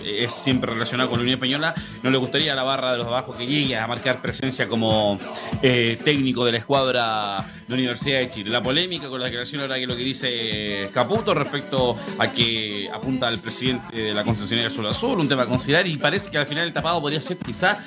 es 0.04 0.34
siempre 0.34 0.72
relacionado 0.72 1.10
con 1.10 1.20
la 1.20 1.24
Unión 1.24 1.36
Española, 1.36 1.74
no 2.02 2.10
le 2.10 2.18
gustaría 2.18 2.54
a 2.54 2.56
la 2.56 2.64
barra 2.64 2.92
de 2.92 2.98
los 2.98 3.08
abajo 3.08 3.34
que 3.34 3.46
llegue 3.46 3.78
a 3.78 3.88
marcar 3.88 4.22
presencia 4.22 4.68
como 4.68 5.20
eh, 5.62 5.98
técnico 6.04 6.46
de 6.46 6.52
la 6.52 6.58
escuadra 6.60 7.46
de 7.68 7.74
Universidad 7.74 8.20
de 8.20 8.30
Chile. 8.30 8.50
La 8.50 8.62
polémica 8.62 9.10
con 9.10 9.20
la 9.20 9.26
declaración 9.26 9.62
ahora 9.62 9.76
que 9.76 9.88
lo 9.88 9.96
que 9.96 10.04
dice 10.04 10.90
Caputo 10.94 11.34
respecto 11.34 11.98
a 12.20 12.32
que 12.32 12.90
apunta 12.94 13.28
al 13.28 13.40
presidente 13.40 13.96
de 13.96 14.14
la 14.14 14.24
concesionaria 14.24 14.70
Sol 14.70 14.88
Azul, 14.88 15.20
un 15.20 15.28
tema 15.28 15.44
a 15.44 15.48
considerar 15.48 15.88
y 15.88 15.98
parece 15.98 16.30
que 16.30 16.38
al 16.38 16.48
final 16.48 16.68
el 16.68 16.74
tapado 16.74 17.02
podría 17.02 17.22
ser 17.22 17.38
quizás 17.38 17.78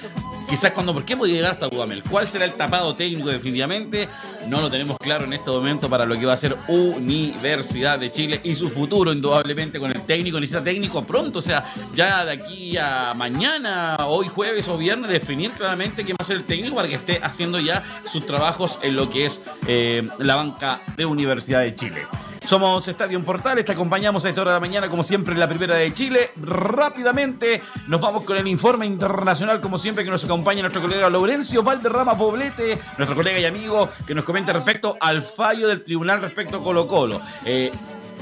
quizás 0.48 0.72
cuando 0.72 0.94
por 0.94 1.04
qué 1.04 1.16
podría 1.16 1.36
llegar 1.36 1.52
hasta 1.52 1.68
Dudamel. 1.68 2.02
¿Cuál 2.02 2.26
será 2.26 2.44
el 2.44 2.52
tapado 2.54 2.94
técnico 2.94 3.28
definitivamente? 3.28 4.08
No 4.46 4.60
lo 4.60 4.70
tenemos 4.70 4.96
claro 4.98 5.24
en 5.24 5.32
este 5.32 5.50
momento 5.50 5.90
para 5.90 6.06
lo 6.06 6.18
que 6.18 6.26
va 6.26 6.34
a 6.34 6.36
ser 6.36 6.56
Universidad 6.68 7.98
de 7.98 8.10
Chile 8.10 8.40
y 8.44 8.54
su 8.54 8.70
futuro, 8.70 9.12
indudablemente, 9.12 9.78
con 9.78 9.90
el 9.90 10.02
técnico. 10.02 10.38
Necesita 10.38 10.62
técnico 10.62 11.04
pronto, 11.04 11.40
o 11.40 11.42
sea, 11.42 11.64
ya 11.94 12.05
de 12.06 12.32
aquí 12.32 12.76
a 12.76 13.14
mañana, 13.14 13.96
hoy 14.06 14.28
jueves 14.28 14.68
o 14.68 14.78
viernes, 14.78 15.10
definir 15.10 15.50
claramente 15.50 16.04
quién 16.04 16.14
va 16.14 16.22
a 16.22 16.24
ser 16.24 16.36
el 16.36 16.44
técnico 16.44 16.76
para 16.76 16.86
que 16.86 16.94
esté 16.94 17.18
haciendo 17.20 17.58
ya 17.58 17.82
sus 18.04 18.24
trabajos 18.24 18.78
en 18.82 18.94
lo 18.94 19.10
que 19.10 19.26
es 19.26 19.42
eh, 19.66 20.08
la 20.18 20.36
banca 20.36 20.80
de 20.96 21.04
Universidad 21.04 21.62
de 21.62 21.74
Chile. 21.74 22.06
Somos 22.44 22.86
Estadio 22.86 23.20
Portales, 23.22 23.64
te 23.64 23.72
acompañamos 23.72 24.24
a 24.24 24.28
esta 24.28 24.42
hora 24.42 24.52
de 24.52 24.56
la 24.58 24.60
mañana, 24.60 24.88
como 24.88 25.02
siempre, 25.02 25.34
en 25.34 25.40
la 25.40 25.48
primera 25.48 25.74
de 25.74 25.92
Chile. 25.92 26.30
Rápidamente 26.36 27.60
nos 27.88 28.00
vamos 28.00 28.22
con 28.22 28.36
el 28.36 28.46
informe 28.46 28.86
internacional, 28.86 29.60
como 29.60 29.76
siempre, 29.76 30.04
que 30.04 30.10
nos 30.10 30.24
acompaña 30.24 30.60
nuestro 30.60 30.80
colega 30.80 31.10
Laurencio 31.10 31.64
Valderrama 31.64 32.16
Poblete, 32.16 32.78
nuestro 32.98 33.16
colega 33.16 33.40
y 33.40 33.46
amigo, 33.46 33.88
que 34.06 34.14
nos 34.14 34.24
comenta 34.24 34.52
respecto 34.52 34.96
al 35.00 35.24
fallo 35.24 35.66
del 35.66 35.82
tribunal 35.82 36.20
respecto 36.22 36.58
a 36.58 36.62
Colo 36.62 36.86
Colo. 36.86 37.20
Eh, 37.44 37.72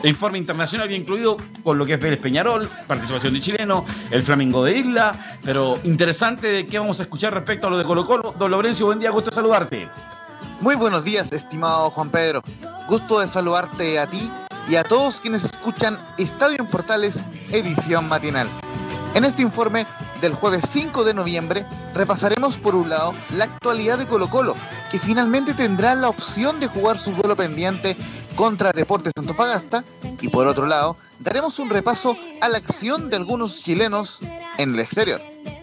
informe 0.08 0.38
internacional 0.38 0.88
bien 0.88 1.02
incluido 1.02 1.36
con 1.62 1.78
lo 1.78 1.86
que 1.86 1.94
es 1.94 2.00
Vélez 2.00 2.20
Peñarol, 2.20 2.68
participación 2.86 3.34
de 3.34 3.40
chileno, 3.40 3.84
el 4.10 4.22
Flamingo 4.22 4.64
de 4.64 4.78
Isla, 4.78 5.38
pero 5.42 5.78
interesante 5.84 6.48
de 6.48 6.66
qué 6.66 6.78
vamos 6.78 7.00
a 7.00 7.04
escuchar 7.04 7.32
respecto 7.32 7.66
a 7.66 7.70
lo 7.70 7.78
de 7.78 7.84
Colo 7.84 8.06
Colo. 8.06 8.34
Don 8.38 8.50
Laurencio, 8.50 8.86
buen 8.86 8.98
día, 8.98 9.10
gusto 9.10 9.30
saludarte. 9.30 9.88
Muy 10.60 10.76
buenos 10.76 11.04
días, 11.04 11.32
estimado 11.32 11.90
Juan 11.90 12.10
Pedro. 12.10 12.42
Gusto 12.88 13.20
de 13.20 13.28
saludarte 13.28 13.98
a 13.98 14.06
ti 14.06 14.30
y 14.68 14.76
a 14.76 14.84
todos 14.84 15.20
quienes 15.20 15.44
escuchan 15.44 15.98
Estadio 16.18 16.58
en 16.58 16.66
Portales, 16.66 17.16
edición 17.50 18.08
matinal. 18.08 18.48
En 19.14 19.24
este 19.24 19.42
informe 19.42 19.86
del 20.20 20.34
jueves 20.34 20.64
5 20.70 21.04
de 21.04 21.14
noviembre 21.14 21.66
repasaremos 21.94 22.56
por 22.56 22.74
un 22.74 22.88
lado 22.88 23.14
la 23.36 23.44
actualidad 23.44 23.98
de 23.98 24.06
Colo 24.06 24.28
Colo, 24.28 24.56
que 24.90 24.98
finalmente 24.98 25.54
tendrá 25.54 25.94
la 25.94 26.08
opción 26.08 26.58
de 26.58 26.66
jugar 26.66 26.98
su 26.98 27.12
duelo 27.12 27.36
pendiente 27.36 27.96
contra 28.36 28.72
Deportes 28.72 29.12
Antofagasta, 29.16 29.84
y 30.20 30.28
por 30.28 30.46
otro 30.46 30.66
lado 30.66 30.96
daremos 31.20 31.58
un 31.58 31.70
repaso 31.70 32.16
a 32.40 32.48
la 32.48 32.58
acción 32.58 33.10
de 33.10 33.16
algunos 33.16 33.62
chilenos 33.62 34.18
en 34.58 34.74
el 34.74 34.80
exterior. 34.80 35.20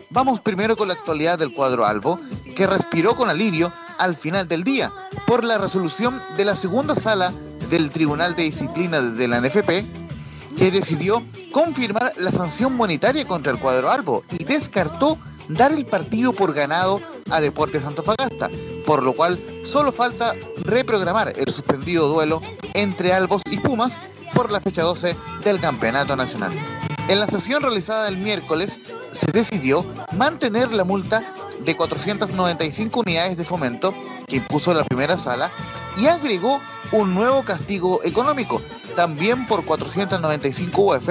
Vamos 0.10 0.39
primero 0.39 0.75
con 0.75 0.88
la 0.88 0.93
actualidad 0.93 1.39
del 1.39 1.53
cuadro 1.53 1.86
Albo, 1.86 2.19
que 2.55 2.67
respiró 2.67 3.15
con 3.15 3.29
alivio 3.29 3.71
al 3.97 4.15
final 4.15 4.47
del 4.47 4.63
día 4.63 4.91
por 5.25 5.43
la 5.43 5.57
resolución 5.57 6.21
de 6.36 6.45
la 6.45 6.55
segunda 6.55 6.95
sala 6.95 7.34
del 7.69 7.91
Tribunal 7.91 8.36
de 8.36 8.43
Disciplina 8.43 9.01
de 9.01 9.27
la 9.27 9.39
NFP, 9.39 9.86
que 10.57 10.71
decidió 10.71 11.23
confirmar 11.51 12.13
la 12.17 12.31
sanción 12.31 12.75
monetaria 12.75 13.25
contra 13.25 13.53
el 13.53 13.60
cuadro 13.60 13.89
albo 13.89 14.23
y 14.31 14.43
descartó 14.43 15.17
dar 15.47 15.71
el 15.71 15.86
partido 15.86 16.34
por 16.34 16.53
ganado 16.53 17.01
a 17.29 17.39
Deportes 17.39 17.86
Antofagasta, 17.86 18.49
por 18.86 19.03
lo 19.03 19.13
cual 19.13 19.39
solo 19.63 19.91
falta 19.91 20.36
reprogramar 20.63 21.34
el 21.36 21.52
suspendido 21.52 22.08
duelo 22.08 22.41
entre 22.74 23.13
Albos 23.13 23.41
y 23.50 23.58
Pumas 23.58 24.00
por 24.34 24.52
la 24.52 24.60
fecha 24.60 24.82
12 24.84 25.15
del 25.43 25.60
Campeonato 25.60 26.15
Nacional. 26.15 26.52
En 27.08 27.19
la 27.19 27.28
sesión 27.28 27.62
realizada 27.62 28.08
el 28.08 28.17
miércoles 28.17 28.80
se 29.12 29.32
decidió 29.32 29.86
mantener 30.15 30.71
la 30.71 30.84
multa 30.84 31.34
de 31.65 31.76
495 31.76 33.02
unidades 33.02 33.38
de 33.38 33.43
fomento 33.43 33.93
que 34.28 34.38
impuso 34.38 34.74
la 34.74 34.84
primera 34.84 35.17
sala 35.17 35.52
y 35.97 36.08
agregó 36.08 36.62
un 36.91 37.13
nuevo 37.13 37.43
castigo 37.43 38.02
económico, 38.04 38.62
también 38.95 39.45
por 39.45 39.65
495 39.65 40.82
UF, 40.82 41.10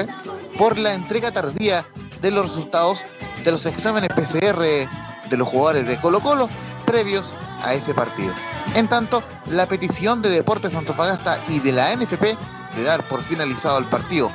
por 0.58 0.78
la 0.78 0.94
entrega 0.94 1.30
tardía 1.30 1.86
de 2.20 2.30
los 2.30 2.46
resultados 2.46 3.04
de 3.44 3.50
los 3.50 3.64
exámenes 3.66 4.10
PCR 4.10 4.60
de 4.60 5.36
los 5.36 5.48
jugadores 5.48 5.86
de 5.86 5.98
Colo 5.98 6.20
Colo 6.20 6.48
previos 6.84 7.36
a 7.62 7.74
ese 7.74 7.94
partido. 7.94 8.32
En 8.74 8.88
tanto, 8.88 9.22
la 9.50 9.66
petición 9.66 10.22
de 10.22 10.30
Deportes 10.30 10.74
Antofagasta 10.74 11.40
y 11.48 11.58
de 11.60 11.72
la 11.72 11.94
NFP 11.94 12.36
de 12.76 12.82
dar 12.82 13.02
por 13.04 13.22
finalizado 13.22 13.78
el 13.78 13.86
partido 13.86 14.30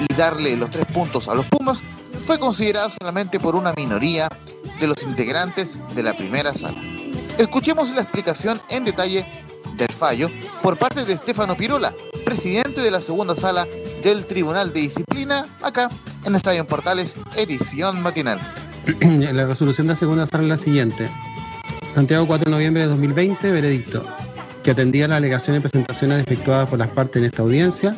y 0.00 0.12
darle 0.14 0.56
los 0.56 0.70
tres 0.70 0.86
puntos 0.92 1.28
a 1.28 1.34
los 1.34 1.46
Pumas 1.46 1.82
fue 2.26 2.38
considerada 2.38 2.90
solamente 2.90 3.40
por 3.40 3.56
una 3.56 3.72
minoría 3.72 4.28
de 4.80 4.86
los 4.86 5.02
integrantes 5.02 5.70
de 5.94 6.02
la 6.02 6.12
primera 6.12 6.54
sala. 6.54 6.78
Escuchemos 7.38 7.90
la 7.90 8.02
explicación 8.02 8.60
en 8.68 8.84
detalle 8.84 9.26
del 9.76 9.92
fallo 9.92 10.28
por 10.62 10.76
parte 10.76 11.04
de 11.04 11.14
Estefano 11.14 11.56
Pirola, 11.56 11.94
presidente 12.24 12.82
de 12.82 12.90
la 12.90 13.00
segunda 13.00 13.34
sala 13.34 13.66
del 14.02 14.26
Tribunal 14.26 14.72
de 14.72 14.80
Disciplina, 14.80 15.46
acá 15.62 15.88
en 16.24 16.34
Estadio 16.34 16.66
Portales, 16.66 17.14
edición 17.36 18.02
matinal. 18.02 18.40
La 19.00 19.46
resolución 19.46 19.86
de 19.86 19.92
la 19.92 19.98
segunda 19.98 20.26
sala 20.26 20.42
es 20.44 20.48
la 20.48 20.56
siguiente. 20.56 21.08
Santiago 21.94 22.26
4 22.26 22.44
de 22.44 22.50
noviembre 22.50 22.82
de 22.82 22.88
2020, 22.88 23.50
veredicto, 23.50 24.04
que 24.62 24.70
atendía 24.70 25.08
las 25.08 25.18
alegaciones 25.18 25.60
y 25.60 25.62
presentaciones 25.62 26.22
efectuadas 26.22 26.68
por 26.68 26.78
las 26.78 26.88
partes 26.88 27.16
en 27.16 27.24
esta 27.26 27.42
audiencia 27.42 27.96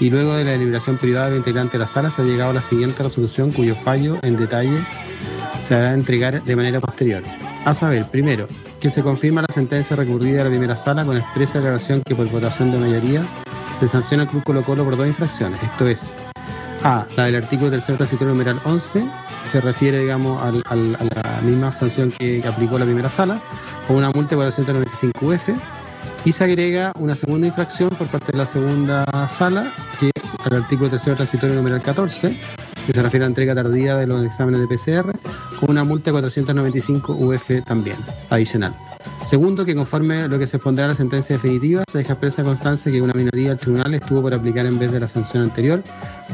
y 0.00 0.10
luego 0.10 0.34
de 0.34 0.44
la 0.44 0.52
deliberación 0.52 0.98
privada 0.98 1.26
del 1.28 1.38
integrante 1.38 1.72
de 1.72 1.78
la 1.78 1.86
sala 1.86 2.10
se 2.10 2.22
ha 2.22 2.24
llegado 2.24 2.50
a 2.50 2.54
la 2.54 2.62
siguiente 2.62 3.02
resolución 3.02 3.50
cuyo 3.50 3.74
fallo 3.74 4.18
en 4.22 4.36
detalle 4.36 4.78
se 5.66 5.74
a 5.74 5.94
entregar 5.94 6.42
de 6.42 6.56
manera 6.56 6.80
posterior. 6.80 7.22
A 7.64 7.74
saber, 7.74 8.06
primero, 8.10 8.46
que 8.80 8.90
se 8.90 9.02
confirma 9.02 9.40
la 9.40 9.54
sentencia 9.54 9.96
recurrida 9.96 10.38
de 10.38 10.44
la 10.44 10.50
primera 10.50 10.76
sala 10.76 11.04
con 11.04 11.16
expresa 11.16 11.58
declaración 11.58 12.02
que 12.02 12.14
por 12.14 12.28
votación 12.28 12.70
de 12.70 12.78
mayoría 12.78 13.22
se 13.80 13.88
sanciona 13.88 14.24
al 14.24 14.28
Club 14.28 14.44
Colo 14.44 14.62
Colo 14.62 14.84
por 14.84 14.96
dos 14.96 15.06
infracciones. 15.06 15.62
Esto 15.62 15.88
es, 15.88 16.02
A, 16.82 17.06
la 17.16 17.24
del 17.24 17.36
artículo 17.36 17.70
tercero 17.70 17.96
transitorio 17.96 18.34
numeral 18.34 18.60
11, 18.64 19.04
se 19.50 19.60
refiere, 19.60 19.98
digamos, 19.98 20.42
al, 20.42 20.62
a 20.66 20.74
la 20.74 21.40
misma 21.42 21.74
sanción 21.76 22.10
que, 22.10 22.42
aplicó 22.46 22.78
la 22.78 22.84
primera 22.84 23.10
sala, 23.10 23.40
con 23.86 23.96
una 23.96 24.10
multa 24.10 24.30
de 24.30 24.36
495 24.36 25.26
UF, 25.26 25.48
y 26.24 26.32
se 26.32 26.44
agrega 26.44 26.92
una 26.98 27.14
segunda 27.14 27.46
infracción 27.46 27.90
por 27.90 28.06
parte 28.08 28.32
de 28.32 28.38
la 28.38 28.46
segunda 28.46 29.04
sala, 29.28 29.72
que 30.00 30.10
es 30.14 30.22
el 30.46 30.56
artículo 30.56 30.90
tercero 30.90 31.16
transitorio 31.16 31.54
numeral 31.54 31.82
14, 31.82 32.36
que 32.86 32.92
se 32.92 33.02
refiere 33.02 33.24
a 33.24 33.28
la 33.28 33.30
entrega 33.30 33.54
tardía 33.54 33.96
de 33.96 34.06
los 34.06 34.24
exámenes 34.24 34.60
de 34.60 34.66
PCR, 34.66 35.12
con 35.60 35.70
una 35.70 35.84
multa 35.84 36.10
de 36.10 36.12
495 36.12 37.12
UF 37.12 37.64
también, 37.64 37.96
adicional. 38.30 38.74
Segundo, 39.28 39.64
que 39.64 39.74
conforme 39.74 40.28
lo 40.28 40.38
que 40.38 40.46
se 40.46 40.58
pondrá 40.58 40.84
a 40.84 40.88
la 40.88 40.94
sentencia 40.94 41.36
definitiva, 41.36 41.84
se 41.90 41.98
deja 41.98 42.12
expresa 42.12 42.44
constancia 42.44 42.92
que 42.92 43.00
una 43.00 43.14
minoría 43.14 43.50
del 43.50 43.58
tribunal 43.58 43.94
estuvo 43.94 44.22
por 44.22 44.34
aplicar 44.34 44.66
en 44.66 44.78
vez 44.78 44.92
de 44.92 45.00
la 45.00 45.08
sanción 45.08 45.42
anterior 45.42 45.82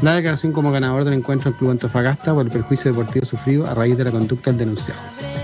la 0.01 0.15
declaración 0.15 0.53
como 0.53 0.71
ganador 0.71 1.03
del 1.03 1.13
encuentro 1.13 1.51
del 1.51 1.57
Club 1.59 1.71
Antofagasta 1.71 2.33
por 2.33 2.45
el 2.45 2.51
perjuicio 2.51 2.91
deportivo 2.91 3.25
sufrido 3.25 3.67
a 3.67 3.73
raíz 3.73 3.97
de 3.97 4.05
la 4.05 4.11
conducta 4.11 4.51
del 4.51 4.59
denunciado. 4.59 4.99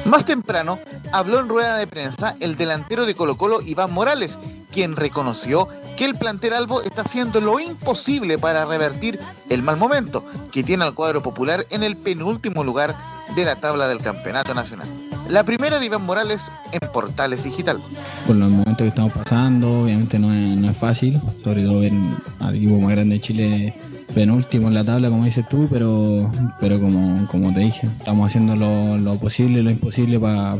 Más 0.05 0.25
temprano, 0.25 0.79
habló 1.11 1.39
en 1.39 1.49
rueda 1.49 1.77
de 1.77 1.85
prensa 1.85 2.35
el 2.39 2.55
delantero 2.55 3.05
de 3.05 3.13
Colo 3.13 3.37
Colo, 3.37 3.61
Iván 3.61 3.93
Morales, 3.93 4.37
quien 4.71 4.95
reconoció 4.95 5.67
que 5.97 6.05
el 6.05 6.15
plantel 6.15 6.53
albo 6.53 6.81
está 6.81 7.01
haciendo 7.01 7.41
lo 7.41 7.59
imposible 7.59 8.37
para 8.37 8.65
revertir 8.65 9.19
el 9.49 9.63
mal 9.63 9.75
momento 9.75 10.23
que 10.51 10.63
tiene 10.63 10.85
al 10.85 10.93
cuadro 10.93 11.21
popular 11.21 11.65
en 11.71 11.83
el 11.83 11.97
penúltimo 11.97 12.63
lugar 12.63 12.95
de 13.35 13.43
la 13.43 13.57
tabla 13.57 13.87
del 13.87 13.99
campeonato 13.99 14.53
nacional. 14.53 14.87
La 15.27 15.43
primera 15.43 15.79
de 15.79 15.87
Iván 15.87 16.03
Morales 16.03 16.49
en 16.71 16.79
Portales 16.93 17.43
Digital. 17.43 17.81
Por 18.25 18.37
los 18.37 18.49
momentos 18.49 18.77
que 18.77 18.87
estamos 18.87 19.11
pasando, 19.11 19.81
obviamente 19.81 20.17
no 20.19 20.31
es, 20.31 20.55
no 20.55 20.69
es 20.69 20.77
fácil, 20.77 21.19
sobre 21.43 21.65
todo 21.65 21.81
ver 21.81 21.91
al 22.39 22.55
equipo 22.55 22.79
más 22.79 22.91
grande 22.91 23.15
de 23.15 23.21
Chile 23.21 23.75
penúltimo 24.13 24.67
en 24.67 24.73
la 24.73 24.83
tabla, 24.83 25.09
como 25.09 25.25
dices 25.25 25.47
tú, 25.49 25.67
pero, 25.71 26.31
pero 26.59 26.79
como, 26.79 27.27
como 27.27 27.53
te 27.53 27.61
dije, 27.61 27.87
estamos 27.97 28.27
haciendo 28.27 28.55
lo, 28.55 28.97
lo 28.97 29.19
posible, 29.19 29.61
lo 29.63 29.71
imposible 29.71 30.19
para 30.19 30.57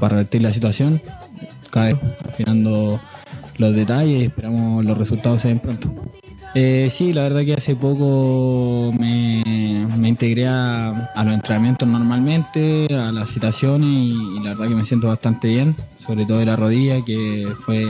revertir 0.00 0.42
la 0.42 0.52
situación, 0.52 1.00
vez 1.78 1.96
afinando 2.26 3.00
los 3.58 3.74
detalles 3.74 4.22
y 4.22 4.24
esperamos 4.24 4.84
los 4.84 4.96
resultados 4.96 5.42
se 5.42 5.48
den 5.48 5.60
pronto. 5.60 5.90
Eh, 6.54 6.88
sí, 6.90 7.12
la 7.12 7.22
verdad 7.22 7.44
que 7.44 7.54
hace 7.54 7.76
poco 7.76 8.92
me, 8.98 9.86
me 9.96 10.08
integré 10.08 10.48
a, 10.48 11.10
a, 11.14 11.24
los 11.24 11.34
entrenamientos 11.34 11.86
normalmente, 11.86 12.88
a 12.92 13.12
las 13.12 13.30
citaciones 13.30 13.88
y, 13.88 14.36
y, 14.36 14.40
la 14.40 14.50
verdad 14.50 14.66
que 14.66 14.74
me 14.74 14.84
siento 14.84 15.06
bastante 15.06 15.46
bien, 15.46 15.76
sobre 15.96 16.26
todo 16.26 16.38
de 16.38 16.46
la 16.46 16.56
rodilla, 16.56 17.00
que 17.02 17.46
fue 17.60 17.86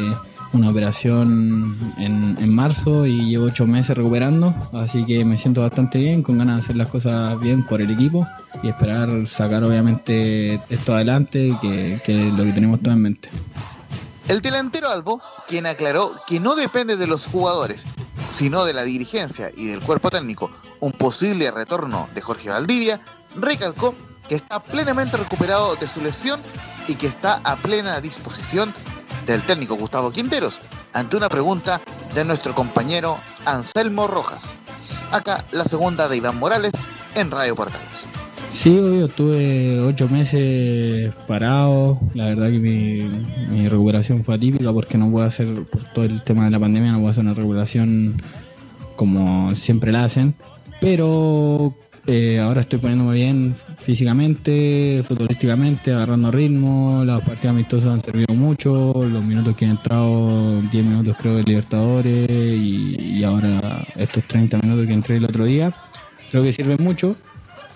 una 0.52 0.70
operación 0.70 1.76
en, 1.98 2.36
en, 2.38 2.54
marzo 2.54 3.06
y 3.06 3.30
llevo 3.30 3.46
ocho 3.46 3.66
meses 3.66 3.96
recuperando, 3.96 4.54
así 4.72 5.04
que 5.04 5.24
me 5.24 5.36
siento 5.36 5.62
bastante 5.62 5.98
bien, 5.98 6.22
con 6.22 6.38
ganas 6.38 6.56
de 6.56 6.62
hacer 6.62 6.76
las 6.76 6.88
cosas 6.88 7.38
bien 7.40 7.62
por 7.64 7.80
el 7.80 7.90
equipo 7.90 8.26
y 8.62 8.68
esperar 8.68 9.26
sacar 9.26 9.62
obviamente 9.62 10.60
esto 10.68 10.94
adelante, 10.94 11.56
que, 11.60 12.00
que 12.04 12.28
es 12.28 12.34
lo 12.34 12.44
que 12.44 12.52
tenemos 12.52 12.80
todo 12.80 12.94
en 12.94 13.02
mente. 13.02 13.28
El 14.28 14.42
delantero 14.42 14.90
Albo, 14.90 15.20
quien 15.48 15.66
aclaró 15.66 16.14
que 16.26 16.40
no 16.40 16.54
depende 16.54 16.96
de 16.96 17.06
los 17.06 17.26
jugadores, 17.26 17.84
sino 18.30 18.64
de 18.64 18.72
la 18.72 18.84
dirigencia 18.84 19.50
y 19.56 19.66
del 19.66 19.80
cuerpo 19.80 20.10
técnico, 20.10 20.50
un 20.80 20.92
posible 20.92 21.50
retorno 21.50 22.08
de 22.14 22.20
Jorge 22.20 22.48
Valdivia, 22.48 23.00
recalcó 23.36 23.94
que 24.28 24.36
está 24.36 24.60
plenamente 24.60 25.16
recuperado 25.16 25.74
de 25.76 25.88
su 25.88 26.00
lesión 26.00 26.40
y 26.86 26.94
que 26.94 27.08
está 27.08 27.40
a 27.42 27.56
plena 27.56 28.00
disposición 28.00 28.72
del 29.26 29.42
técnico 29.42 29.74
Gustavo 29.76 30.10
Quinteros, 30.10 30.58
ante 30.92 31.16
una 31.16 31.28
pregunta 31.28 31.80
de 32.14 32.24
nuestro 32.24 32.54
compañero 32.54 33.18
Anselmo 33.44 34.06
Rojas. 34.06 34.54
Acá 35.12 35.44
la 35.52 35.64
segunda 35.64 36.08
de 36.08 36.16
Iván 36.16 36.38
Morales 36.38 36.72
en 37.14 37.30
Radio 37.30 37.56
Portales. 37.56 38.06
Sí, 38.50 38.78
obvio, 38.78 39.06
estuve 39.06 39.80
ocho 39.80 40.08
meses 40.08 41.14
parado. 41.26 42.00
La 42.14 42.26
verdad 42.26 42.50
que 42.50 42.58
mi, 42.58 43.02
mi, 43.48 43.68
recuperación 43.68 44.24
fue 44.24 44.34
atípica 44.34 44.72
porque 44.72 44.98
no 44.98 45.10
puedo 45.10 45.24
hacer, 45.24 45.64
por 45.64 45.84
todo 45.92 46.04
el 46.04 46.22
tema 46.22 46.44
de 46.44 46.50
la 46.50 46.58
pandemia, 46.58 46.92
no 46.92 46.98
puedo 46.98 47.10
hacer 47.10 47.24
una 47.24 47.34
recuperación 47.34 48.16
como 48.96 49.54
siempre 49.54 49.92
la 49.92 50.04
hacen. 50.04 50.34
Pero 50.80 51.74
eh, 52.12 52.40
ahora 52.40 52.62
estoy 52.62 52.80
poniéndome 52.80 53.14
bien 53.14 53.54
físicamente, 53.76 55.00
futbolísticamente, 55.06 55.92
agarrando 55.92 56.32
ritmo. 56.32 57.04
Los 57.04 57.22
partidos 57.22 57.54
amistosos 57.54 57.86
han 57.86 58.00
servido 58.00 58.34
mucho. 58.34 58.92
Los 59.06 59.24
minutos 59.24 59.56
que 59.56 59.64
he 59.64 59.68
entrado, 59.68 60.60
10 60.60 60.84
minutos 60.84 61.16
creo 61.20 61.36
de 61.36 61.44
Libertadores 61.44 62.28
y, 62.28 63.22
ahora 63.22 63.84
estos 63.96 64.24
30 64.24 64.58
minutos 64.58 64.86
que 64.88 64.92
entré 64.92 65.16
el 65.18 65.24
otro 65.24 65.44
día, 65.44 65.72
creo 66.32 66.42
que 66.42 66.52
sirven 66.52 66.78
mucho. 66.80 67.14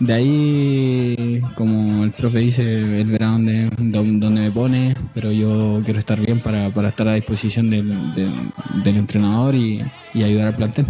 De 0.01 0.13
ahí, 0.13 1.41
como 1.55 2.03
el 2.03 2.11
profe 2.11 2.41
dice, 2.41 3.01
él 3.01 3.07
verá 3.07 3.29
dónde, 3.29 3.71
dónde 3.79 4.41
me 4.41 4.51
pone, 4.51 4.97
pero 5.15 5.31
yo 5.31 5.81
quiero 5.85 6.01
estar 6.01 6.21
bien 6.21 6.41
para, 6.41 6.67
estar 6.89 7.07
a 7.07 7.15
disposición 7.15 7.71
del, 7.71 7.93
entrenador 8.85 9.55
y, 9.55 9.81
ayudar 10.15 10.49
al 10.49 10.57
plantel. 10.57 10.87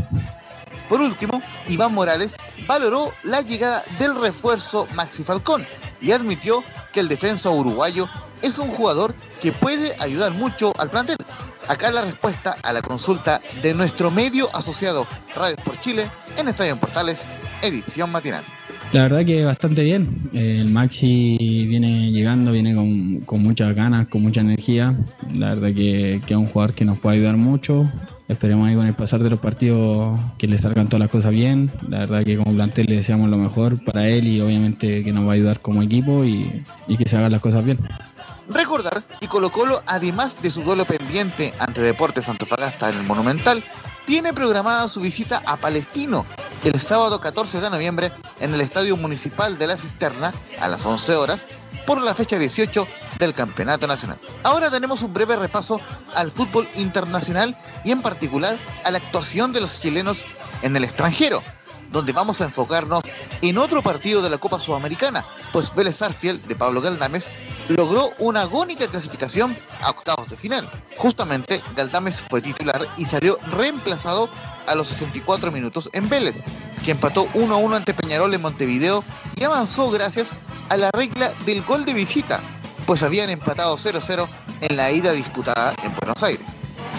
Por 0.88 1.00
último, 1.00 1.42
Iván 1.68 1.94
Morales 1.94 2.36
valoró 2.66 3.12
la 3.22 3.40
llegada 3.40 3.82
del 3.98 4.20
refuerzo 4.20 4.86
Maxi 4.94 5.24
Falcón 5.24 5.66
y 6.00 6.12
admitió 6.12 6.62
que 6.92 7.00
el 7.00 7.08
defensa 7.08 7.50
uruguayo 7.50 8.08
es 8.42 8.58
un 8.58 8.68
jugador 8.68 9.14
que 9.40 9.52
puede 9.52 9.94
ayudar 9.98 10.32
mucho 10.32 10.72
al 10.78 10.90
plantel. 10.90 11.16
Acá 11.66 11.90
la 11.90 12.02
respuesta 12.02 12.56
a 12.62 12.72
la 12.72 12.82
consulta 12.82 13.40
de 13.62 13.72
nuestro 13.72 14.10
medio 14.10 14.54
asociado 14.54 15.06
Radio 15.34 15.56
por 15.64 15.80
Chile 15.80 16.10
en 16.36 16.48
Estadio 16.48 16.72
en 16.72 16.78
Portales, 16.78 17.18
edición 17.62 18.10
matinal. 18.10 18.44
La 18.92 19.02
verdad 19.02 19.24
que 19.24 19.44
bastante 19.44 19.82
bien. 19.82 20.08
El 20.32 20.70
Maxi 20.70 21.66
viene 21.68 22.12
llegando, 22.12 22.52
viene 22.52 22.74
con, 22.74 23.42
muchas 23.42 23.74
ganas, 23.74 24.06
con 24.08 24.22
mucha 24.22 24.42
energía. 24.42 24.94
La 25.34 25.48
verdad 25.54 25.74
que, 25.74 26.16
es 26.16 26.30
un 26.30 26.46
jugador 26.46 26.74
que 26.74 26.84
nos 26.84 26.98
puede 26.98 27.16
ayudar 27.16 27.36
mucho. 27.36 27.90
Esperemos 28.26 28.68
ahí 28.68 28.74
con 28.74 28.86
el 28.86 28.94
pasar 28.94 29.22
de 29.22 29.28
los 29.28 29.38
partidos 29.38 30.18
que 30.38 30.46
le 30.46 30.56
salgan 30.56 30.86
todas 30.86 31.00
las 31.00 31.10
cosas 31.10 31.30
bien. 31.30 31.70
La 31.88 31.98
verdad 32.00 32.24
que 32.24 32.36
como 32.36 32.54
plantel 32.54 32.86
le 32.86 32.96
deseamos 32.96 33.28
lo 33.28 33.36
mejor 33.36 33.84
para 33.84 34.08
él 34.08 34.26
y 34.26 34.40
obviamente 34.40 35.04
que 35.04 35.12
nos 35.12 35.26
va 35.26 35.32
a 35.32 35.34
ayudar 35.34 35.60
como 35.60 35.82
equipo 35.82 36.24
y, 36.24 36.64
y 36.88 36.96
que 36.96 37.08
se 37.08 37.16
hagan 37.16 37.32
las 37.32 37.40
cosas 37.40 37.64
bien. 37.64 37.78
Recordar 38.48 39.02
que 39.20 39.28
Colo 39.28 39.50
Colo, 39.50 39.82
además 39.86 40.40
de 40.42 40.50
su 40.50 40.62
duelo 40.62 40.84
pendiente 40.84 41.52
ante 41.58 41.80
Deportes 41.80 42.28
Antofagasta 42.28 42.90
en 42.90 42.96
el 42.96 43.02
Monumental, 43.04 43.62
tiene 44.06 44.32
programada 44.32 44.88
su 44.88 45.00
visita 45.00 45.42
a 45.46 45.56
Palestino 45.56 46.26
el 46.64 46.80
sábado 46.80 47.20
14 47.20 47.60
de 47.60 47.68
noviembre 47.68 48.10
en 48.40 48.54
el 48.54 48.60
Estadio 48.62 48.96
Municipal 48.96 49.58
de 49.58 49.66
la 49.66 49.76
Cisterna 49.76 50.32
a 50.60 50.68
las 50.68 50.84
11 50.86 51.14
horas 51.14 51.46
por 51.86 52.00
la 52.00 52.14
fecha 52.14 52.38
18 52.38 52.86
del 53.18 53.34
Campeonato 53.34 53.86
Nacional. 53.86 54.18
Ahora 54.42 54.70
tenemos 54.70 55.02
un 55.02 55.12
breve 55.12 55.36
repaso 55.36 55.80
al 56.14 56.30
fútbol 56.30 56.68
internacional 56.76 57.56
y 57.84 57.90
en 57.90 58.02
particular 58.02 58.56
a 58.84 58.90
la 58.90 58.98
actuación 58.98 59.52
de 59.52 59.60
los 59.60 59.80
chilenos 59.80 60.24
en 60.62 60.76
el 60.76 60.84
extranjero 60.84 61.42
donde 61.94 62.12
vamos 62.12 62.40
a 62.40 62.44
enfocarnos 62.44 63.04
en 63.40 63.56
otro 63.56 63.80
partido 63.80 64.20
de 64.20 64.28
la 64.28 64.38
Copa 64.38 64.58
Sudamericana, 64.58 65.24
pues 65.52 65.72
Vélez 65.74 66.02
Arfiel 66.02 66.42
de 66.42 66.56
Pablo 66.56 66.80
Galdames 66.80 67.28
logró 67.68 68.10
una 68.18 68.42
agónica 68.42 68.88
clasificación 68.88 69.56
a 69.80 69.90
octavos 69.90 70.28
de 70.28 70.36
final. 70.36 70.68
Justamente, 70.96 71.62
Galdames 71.76 72.20
fue 72.28 72.42
titular 72.42 72.86
y 72.98 73.04
salió 73.06 73.38
reemplazado 73.52 74.28
a 74.66 74.74
los 74.74 74.88
64 74.88 75.52
minutos 75.52 75.88
en 75.92 76.08
Vélez, 76.08 76.42
que 76.84 76.90
empató 76.90 77.28
1-1 77.32 77.76
ante 77.76 77.94
Peñarol 77.94 78.34
en 78.34 78.42
Montevideo 78.42 79.04
y 79.36 79.44
avanzó 79.44 79.90
gracias 79.90 80.30
a 80.68 80.76
la 80.76 80.90
regla 80.90 81.32
del 81.46 81.62
gol 81.62 81.84
de 81.84 81.94
visita, 81.94 82.40
pues 82.86 83.02
habían 83.02 83.30
empatado 83.30 83.76
0-0 83.76 84.26
en 84.60 84.76
la 84.76 84.92
ida 84.92 85.12
disputada 85.12 85.74
en 85.82 85.94
Buenos 85.96 86.22
Aires. 86.22 86.46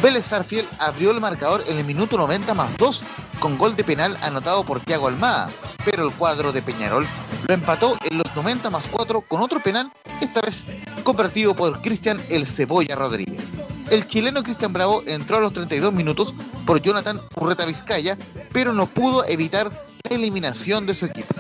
Vélez 0.02 0.32
abrió 0.80 1.12
el 1.12 1.20
marcador 1.20 1.64
en 1.68 1.78
el 1.78 1.86
minuto 1.86 2.18
90 2.18 2.54
más 2.54 2.76
2 2.78 3.04
con 3.40 3.58
gol 3.58 3.76
de 3.76 3.84
penal 3.84 4.18
anotado 4.22 4.64
por 4.64 4.80
Thiago 4.82 5.08
Almada, 5.08 5.50
pero 5.84 6.08
el 6.08 6.14
cuadro 6.14 6.52
de 6.52 6.62
Peñarol 6.62 7.08
lo 7.48 7.54
empató 7.54 7.98
en 8.10 8.18
los 8.18 8.36
90 8.36 8.70
más 8.70 8.86
4 8.92 9.22
con 9.22 9.42
otro 9.42 9.62
penal, 9.62 9.92
esta 10.22 10.42
vez 10.42 10.64
convertido 11.04 11.56
por 11.56 11.82
Cristian 11.82 12.22
El 12.30 12.48
Cebolla 12.48 12.96
Rodríguez. 12.96 13.52
El 13.90 14.08
chileno 14.08 14.44
Cristian 14.44 14.74
Bravo 14.74 15.04
entró 15.06 15.38
a 15.38 15.42
los 15.42 15.54
32 15.54 15.94
minutos 15.94 16.34
por 16.66 16.82
Jonathan 16.82 17.20
Urreta 17.36 17.66
Vizcaya, 17.66 18.18
pero 18.52 18.74
no 18.74 18.88
pudo 18.88 19.26
evitar 19.26 19.72
la 20.10 20.16
eliminación 20.16 20.86
de 20.86 20.96
su 20.96 21.06
equipo. 21.06 21.36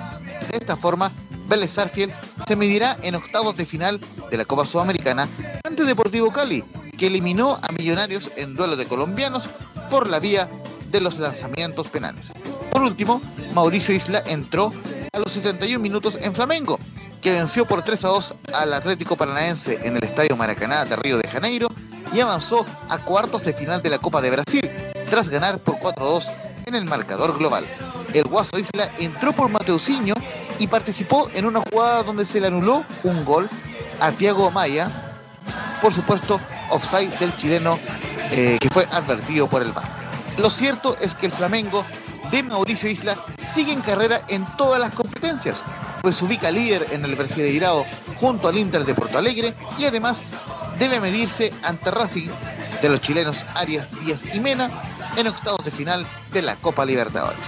De 0.52 0.58
esta 0.58 0.78
forma, 0.78 1.12
Vélez 1.48 1.78
Arfiel 1.78 2.14
se 2.48 2.56
medirá 2.56 2.98
en 3.02 3.16
octavos 3.16 3.58
de 3.58 3.66
final 3.66 4.00
de 4.30 4.38
la 4.38 4.46
Copa 4.46 4.66
Sudamericana 4.66 5.28
ante 5.64 5.84
Deportivo 5.84 6.32
Cali, 6.32 6.64
que 6.98 7.08
eliminó 7.08 7.60
a 7.62 7.72
Millonarios 7.72 8.32
en 8.36 8.56
duelo 8.56 8.76
de 8.76 8.86
colombianos 8.86 9.50
por 9.90 10.10
la 10.10 10.20
vía 10.20 10.50
de 10.92 11.02
los 11.02 11.18
lanzamientos 11.18 11.88
penales. 11.88 12.34
Por 12.72 12.84
último, 12.84 13.22
Mauricio 13.54 13.96
Isla 13.96 14.22
entró 14.26 14.72
a 15.12 15.20
los 15.20 15.34
71 15.34 15.80
minutos 15.80 16.18
en 16.22 16.36
Flamengo, 16.36 16.80
que 17.22 17.34
venció 17.34 17.66
por 17.66 17.84
3 17.84 18.04
a 18.06 18.08
2 18.10 18.34
al 18.54 18.74
Atlético 18.74 19.16
Paranaense 19.16 19.80
en 19.84 19.98
el 19.98 20.04
Estadio 20.04 20.36
Maracaná 20.38 20.86
de 20.86 20.96
Río 20.96 21.18
de 21.18 21.28
Janeiro 21.28 21.68
y 22.14 22.20
avanzó 22.20 22.66
a 22.90 23.00
cuartos 23.00 23.44
de 23.44 23.54
final 23.54 23.82
de 23.82 23.90
la 23.90 23.98
Copa 23.98 24.22
de 24.22 24.30
Brasil, 24.30 24.70
tras 25.10 25.30
ganar 25.30 25.60
por 25.60 25.80
4 25.80 26.06
a 26.06 26.10
2 26.10 26.30
en 26.68 26.76
el 26.76 26.86
marcador 26.86 27.38
global. 27.38 27.66
El 28.14 28.26
Guaso 28.26 28.60
Isla 28.60 28.92
entró 29.00 29.34
por 29.34 29.50
Mateusinho 29.50 30.14
y 30.60 30.68
participó 30.68 31.30
en 31.34 31.46
una 31.46 31.62
jugada 31.62 32.04
donde 32.04 32.26
se 32.26 32.40
le 32.40 32.48
anuló 32.48 32.84
un 33.04 33.26
gol 33.26 33.50
a 34.00 34.12
Thiago 34.12 34.52
Maya, 34.52 34.90
por 35.82 35.94
supuesto, 35.94 36.40
offside 36.70 37.18
del 37.20 37.36
chileno 37.38 37.80
eh, 38.32 38.58
que 38.60 38.70
fue 38.70 38.88
advertido 38.92 39.48
por 39.48 39.62
el 39.62 39.72
VAR. 39.72 39.86
Lo 40.38 40.50
cierto 40.50 40.96
es 41.00 41.16
que 41.16 41.28
el 41.28 41.32
Flamengo 41.32 41.86
de 42.32 42.44
Mauricio 42.44 42.90
Isla 42.90 43.16
sigue 43.54 43.72
en 43.72 43.82
carrera 43.82 44.24
en 44.28 44.46
todas 44.58 44.80
las 44.80 44.92
competencias, 44.92 45.62
pues 46.02 46.22
ubica 46.22 46.52
líder 46.52 46.88
en 46.92 47.06
el 47.06 47.16
Brasileirao 47.16 47.86
junto 48.20 48.48
al 48.48 48.58
Inter 48.58 48.86
de 48.86 48.96
Porto 48.96 49.18
Alegre 49.18 49.54
y 49.78 49.86
además 49.86 50.22
debe 50.80 51.00
medirse 51.00 51.54
ante 51.64 51.92
Racing 51.92 52.30
de 52.82 52.90
los 52.90 53.02
chilenos 53.02 53.46
Arias 53.54 53.88
Díaz 54.02 54.24
y 54.34 54.40
Mena 54.40 54.70
en 55.16 55.28
octavos 55.28 55.64
de 55.64 55.72
final 55.72 56.06
de 56.34 56.42
la 56.42 56.56
Copa 56.58 56.86
Libertadores. 56.86 57.46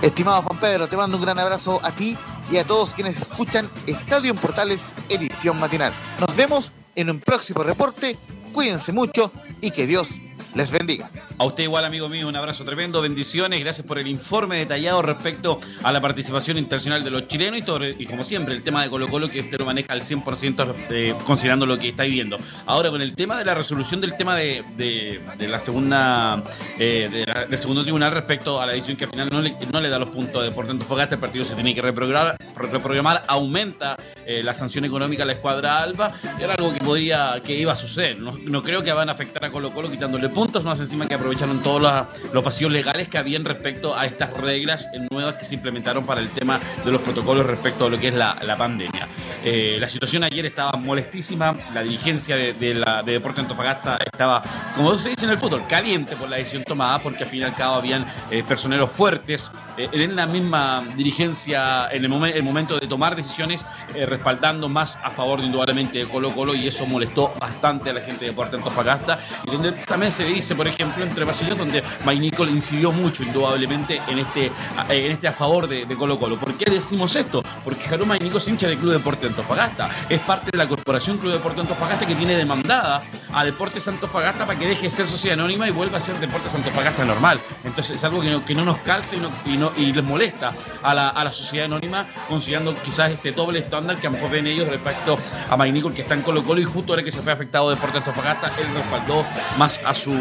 Estimado 0.00 0.42
Juan 0.42 0.60
Pedro, 0.60 0.86
te 0.86 0.96
mando 0.96 1.16
un 1.16 1.24
gran 1.24 1.38
abrazo 1.38 1.80
a 1.82 1.90
ti 1.90 2.16
y 2.50 2.56
a 2.56 2.64
todos 2.64 2.94
quienes 2.94 3.20
escuchan 3.20 3.68
Estadio 3.86 4.30
en 4.30 4.36
Portales 4.38 4.80
edición 5.08 5.58
matinal. 5.58 5.92
Nos 6.20 6.34
vemos 6.36 6.72
en 6.94 7.10
un 7.10 7.20
próximo 7.20 7.62
reporte, 7.62 8.16
cuídense 8.52 8.92
mucho 8.92 9.30
y 9.60 9.70
que 9.70 9.86
Dios 9.86 10.10
les 10.54 10.70
bendiga. 10.70 11.10
A 11.38 11.44
usted 11.44 11.64
igual, 11.64 11.84
amigo 11.84 12.08
mío, 12.08 12.28
un 12.28 12.36
abrazo 12.36 12.64
tremendo, 12.64 13.00
bendiciones, 13.00 13.60
gracias 13.60 13.86
por 13.86 13.98
el 13.98 14.06
informe 14.06 14.58
detallado 14.58 15.02
respecto 15.02 15.60
a 15.82 15.92
la 15.92 16.00
participación 16.00 16.58
internacional 16.58 17.04
de 17.04 17.10
los 17.10 17.28
chilenos 17.28 17.60
y, 17.98 18.06
como 18.06 18.24
siempre 18.24 18.54
el 18.54 18.62
tema 18.62 18.82
de 18.82 18.90
Colo 18.90 19.08
Colo 19.08 19.28
que 19.28 19.40
usted 19.40 19.58
lo 19.58 19.64
maneja 19.64 19.92
al 19.92 20.02
100% 20.02 20.74
eh, 20.90 21.14
considerando 21.26 21.66
lo 21.66 21.78
que 21.78 21.88
está 21.90 22.04
viviendo. 22.04 22.38
Ahora 22.66 22.90
con 22.90 23.02
el 23.02 23.14
tema 23.14 23.38
de 23.38 23.44
la 23.44 23.54
resolución 23.54 24.00
del 24.00 24.16
tema 24.16 24.36
de, 24.36 25.20
la 25.38 25.60
segunda 25.60 26.42
eh, 26.78 27.26
del 27.48 27.58
segundo 27.58 27.82
tribunal 27.82 28.12
respecto 28.12 28.60
a 28.60 28.66
la 28.66 28.72
decisión 28.72 28.96
que 28.96 29.04
al 29.04 29.10
final 29.10 29.30
no 29.30 29.80
le, 29.80 29.88
da 29.88 29.98
los 29.98 30.10
puntos 30.10 30.42
de 30.42 30.50
por 30.50 30.68
Fogasta, 30.84 31.14
el 31.14 31.20
partido 31.20 31.44
se 31.44 31.54
tiene 31.54 31.74
que 31.74 31.82
reprogramar, 31.82 32.36
reprogramar 32.56 33.24
aumenta 33.26 33.96
eh, 34.26 34.42
la 34.42 34.54
sanción 34.54 34.84
económica 34.84 35.22
a 35.22 35.26
la 35.26 35.32
escuadra 35.32 35.82
Alba, 35.82 36.12
era 36.40 36.54
algo 36.54 36.72
que 36.72 36.80
podía, 36.80 37.40
que 37.44 37.58
iba 37.58 37.72
a 37.72 37.76
suceder. 37.76 38.18
No, 38.18 38.62
creo 38.62 38.82
que 38.82 38.92
van 38.92 39.08
a 39.08 39.12
afectar 39.12 39.44
a 39.44 39.50
Colo 39.50 39.70
Colo 39.70 39.90
quitándole 39.90 40.28
más 40.64 40.78
encima 40.78 41.06
que 41.06 41.14
aprovecharon 41.14 41.62
todos 41.62 42.06
los, 42.32 42.44
vacíos 42.44 42.70
legales 42.70 43.08
que 43.08 43.18
habían 43.18 43.44
respecto 43.44 43.96
a 43.96 44.06
estas 44.06 44.30
reglas 44.34 44.88
nuevas 45.10 45.34
que 45.34 45.44
se 45.44 45.56
implementaron 45.56 46.06
para 46.06 46.20
el 46.20 46.28
tema 46.28 46.60
de 46.84 46.92
los 46.92 47.02
protocolos 47.02 47.44
respecto 47.44 47.86
a 47.86 47.90
lo 47.90 47.98
que 47.98 48.08
es 48.08 48.14
la, 48.14 48.56
pandemia. 48.56 49.08
Eh, 49.50 49.78
la 49.80 49.88
situación 49.88 50.24
ayer 50.24 50.44
estaba 50.44 50.72
molestísima, 50.72 51.56
la 51.72 51.82
dirigencia 51.82 52.36
de, 52.36 52.74
la, 52.74 53.02
de 53.02 53.16
Antofagasta 53.16 53.96
estaba, 54.04 54.42
como 54.76 54.94
se 54.98 55.08
dice 55.08 55.24
en 55.24 55.30
el 55.30 55.38
fútbol, 55.38 55.66
caliente 55.66 56.16
por 56.16 56.28
la 56.28 56.36
decisión 56.36 56.64
tomada, 56.64 56.98
porque 56.98 57.24
al 57.24 57.30
fin 57.30 57.40
y 57.40 57.44
al 57.44 57.54
cabo 57.54 57.76
habían 57.76 58.06
eh, 58.30 58.44
personeros 58.46 58.90
fuertes 58.90 59.50
eh, 59.78 59.88
en 59.90 60.14
la 60.14 60.26
misma 60.26 60.84
dirigencia, 60.96 61.88
en 61.90 62.04
el, 62.04 62.42
momento 62.42 62.78
de 62.78 62.86
tomar 62.86 63.16
decisiones, 63.16 63.64
respaldando 64.06 64.68
más 64.68 64.98
a 65.02 65.10
favor 65.10 65.40
de 65.40 65.46
indudablemente 65.46 66.00
de 66.00 66.04
Colo 66.04 66.30
Colo, 66.32 66.54
y 66.54 66.68
eso 66.68 66.84
molestó 66.84 67.32
bastante 67.40 67.88
a 67.88 67.94
la 67.94 68.02
gente 68.02 68.26
de 68.26 68.32
Deporte 68.32 68.56
Antofagasta, 68.56 69.18
y 69.44 69.50
donde 69.50 69.72
también 69.72 70.12
se 70.12 70.26
dice, 70.26 70.54
por 70.56 70.68
ejemplo, 70.68 71.02
entre 71.02 71.24
pasillos 71.24 71.56
donde 71.56 71.82
Mike 72.04 72.42
incidió 72.50 72.92
mucho, 72.92 73.22
indudablemente, 73.22 73.98
en 74.08 74.18
este, 74.18 74.52
en 74.90 75.12
este 75.12 75.28
a 75.28 75.32
favor 75.32 75.66
de, 75.68 75.86
Colo 75.96 76.18
Colo. 76.18 76.38
¿Por 76.38 76.54
qué 76.54 76.70
decimos 76.70 77.16
esto? 77.16 77.42
Porque 77.64 77.84
Jaruma 77.84 78.18
Mike 78.20 78.36
es 78.36 78.48
hincha 78.48 78.68
del 78.68 78.76
Club 78.76 78.92
Deporte 78.92 79.26
Antofagasta. 79.38 79.88
Es 80.08 80.20
parte 80.20 80.50
de 80.50 80.58
la 80.58 80.66
corporación 80.66 81.18
Club 81.18 81.32
Deporte 81.32 81.60
Antofagasta 81.60 82.06
que 82.06 82.14
tiene 82.14 82.34
demandada 82.34 83.02
a 83.32 83.44
Deportes 83.44 83.86
Antofagasta 83.86 84.46
para 84.46 84.58
que 84.58 84.66
deje 84.66 84.82
de 84.82 84.90
ser 84.90 85.06
sociedad 85.06 85.38
anónima 85.38 85.68
y 85.68 85.70
vuelva 85.70 85.98
a 85.98 86.00
ser 86.00 86.18
Deportes 86.18 86.54
Antofagasta 86.54 87.04
normal. 87.04 87.40
Entonces 87.64 87.96
es 87.96 88.04
algo 88.04 88.20
que 88.20 88.30
no, 88.30 88.44
que 88.44 88.54
no 88.54 88.64
nos 88.64 88.78
calce 88.78 89.16
y, 89.46 89.56
no, 89.56 89.72
y, 89.76 89.92
les 89.92 90.04
molesta 90.04 90.52
a 90.82 90.94
la, 90.94 91.08
a 91.08 91.24
la, 91.24 91.32
sociedad 91.32 91.66
anónima, 91.66 92.08
considerando 92.28 92.74
quizás 92.74 93.12
este 93.12 93.32
doble 93.32 93.60
estándar 93.60 93.96
que 93.96 94.06
a 94.06 94.10
lo 94.10 94.16
mejor 94.16 94.30
ven 94.30 94.46
ellos 94.46 94.68
respecto 94.68 95.18
a 95.48 95.56
Mike 95.56 95.92
que 95.94 96.02
está 96.02 96.14
en 96.14 96.22
Colo 96.22 96.42
Colo 96.42 96.60
y 96.60 96.64
justo 96.64 96.92
ahora 96.92 97.02
que 97.04 97.12
se 97.12 97.22
fue 97.22 97.32
afectado 97.32 97.70
Deportes 97.70 97.98
Antofagasta, 97.98 98.50
él 98.58 98.66
respaldó 98.74 99.24
más 99.56 99.80
a 99.84 99.94
su 99.94 100.12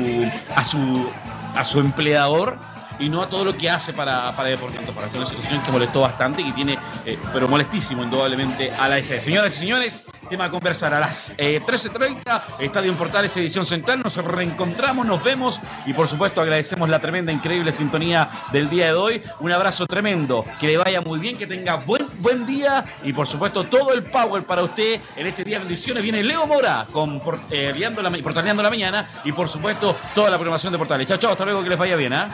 a 0.56 0.63
su, 0.63 1.10
a 1.56 1.63
su 1.63 1.80
empleador 1.80 2.76
y 2.99 3.10
no 3.10 3.21
a 3.21 3.29
todo 3.29 3.45
lo 3.45 3.57
que 3.57 3.69
hace 3.69 3.93
para, 3.93 4.36
para 4.36 4.49
Deportivo 4.49 4.91
para 4.93 5.07
una 5.07 5.25
situación 5.25 5.62
que 5.63 5.71
molestó 5.71 6.01
bastante 6.01 6.41
y 6.41 6.45
que 6.45 6.51
tiene, 6.53 6.77
eh, 7.05 7.17
pero 7.33 7.47
molestísimo 7.47 8.03
indudablemente 8.03 8.71
a 8.71 8.88
la 8.88 8.97
S. 8.97 9.21
Señoras 9.21 9.55
y 9.55 9.60
señores, 9.60 10.05
tema 10.27 10.45
a 10.45 10.51
conversar 10.51 10.93
a 10.93 10.99
las 10.99 11.35
13.30, 11.37 12.17
eh, 12.59 12.65
Estadio 12.65 12.93
Portales, 12.95 13.35
edición 13.37 13.65
central, 13.65 14.01
nos 14.03 14.15
reencontramos, 14.17 15.05
nos 15.05 15.23
vemos 15.23 15.59
y 15.85 15.93
por 15.93 16.07
supuesto 16.07 16.41
agradecemos 16.41 16.89
la 16.89 16.99
tremenda, 16.99 17.31
increíble 17.31 17.71
sintonía 17.71 18.29
del 18.51 18.69
día 18.69 18.87
de 18.87 18.93
hoy. 18.93 19.21
Un 19.39 19.51
abrazo 19.51 19.85
tremendo, 19.85 20.45
que 20.59 20.67
le 20.67 20.77
vaya 20.77 21.01
muy 21.01 21.19
bien, 21.19 21.37
que 21.37 21.47
tenga 21.47 21.75
buen, 21.75 22.07
buen 22.19 22.45
día 22.45 22.83
y 23.03 23.13
por 23.13 23.27
supuesto 23.27 23.63
todo 23.65 23.93
el 23.93 24.03
power 24.03 24.43
para 24.43 24.63
usted 24.63 24.99
en 25.15 25.27
este 25.27 25.43
día 25.43 25.57
de 25.57 25.65
bendiciones. 25.65 26.03
Viene 26.03 26.23
Leo 26.23 26.47
Mora 26.47 26.85
con 26.91 27.21
eh, 27.51 27.73
la, 27.77 28.11
Portaleando 28.23 28.63
la 28.63 28.69
Mañana 28.69 29.05
y 29.23 29.31
por 29.31 29.49
supuesto 29.49 29.95
toda 30.13 30.29
la 30.29 30.37
programación 30.37 30.73
de 30.73 30.79
Portales. 30.79 31.07
Chao, 31.07 31.17
chao, 31.17 31.31
hasta 31.31 31.45
luego, 31.45 31.63
que 31.63 31.69
les 31.69 31.77
vaya 31.77 31.95
bien. 31.95 32.13
¿eh? 32.13 32.25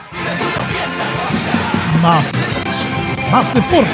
Más 2.02 2.32
más 3.34 3.52
deporte. 3.52 3.90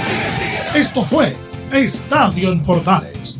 Esto 0.74 1.02
fue 1.02 1.34
Estadio 1.72 2.52
en 2.52 2.62
Portales, 2.62 3.39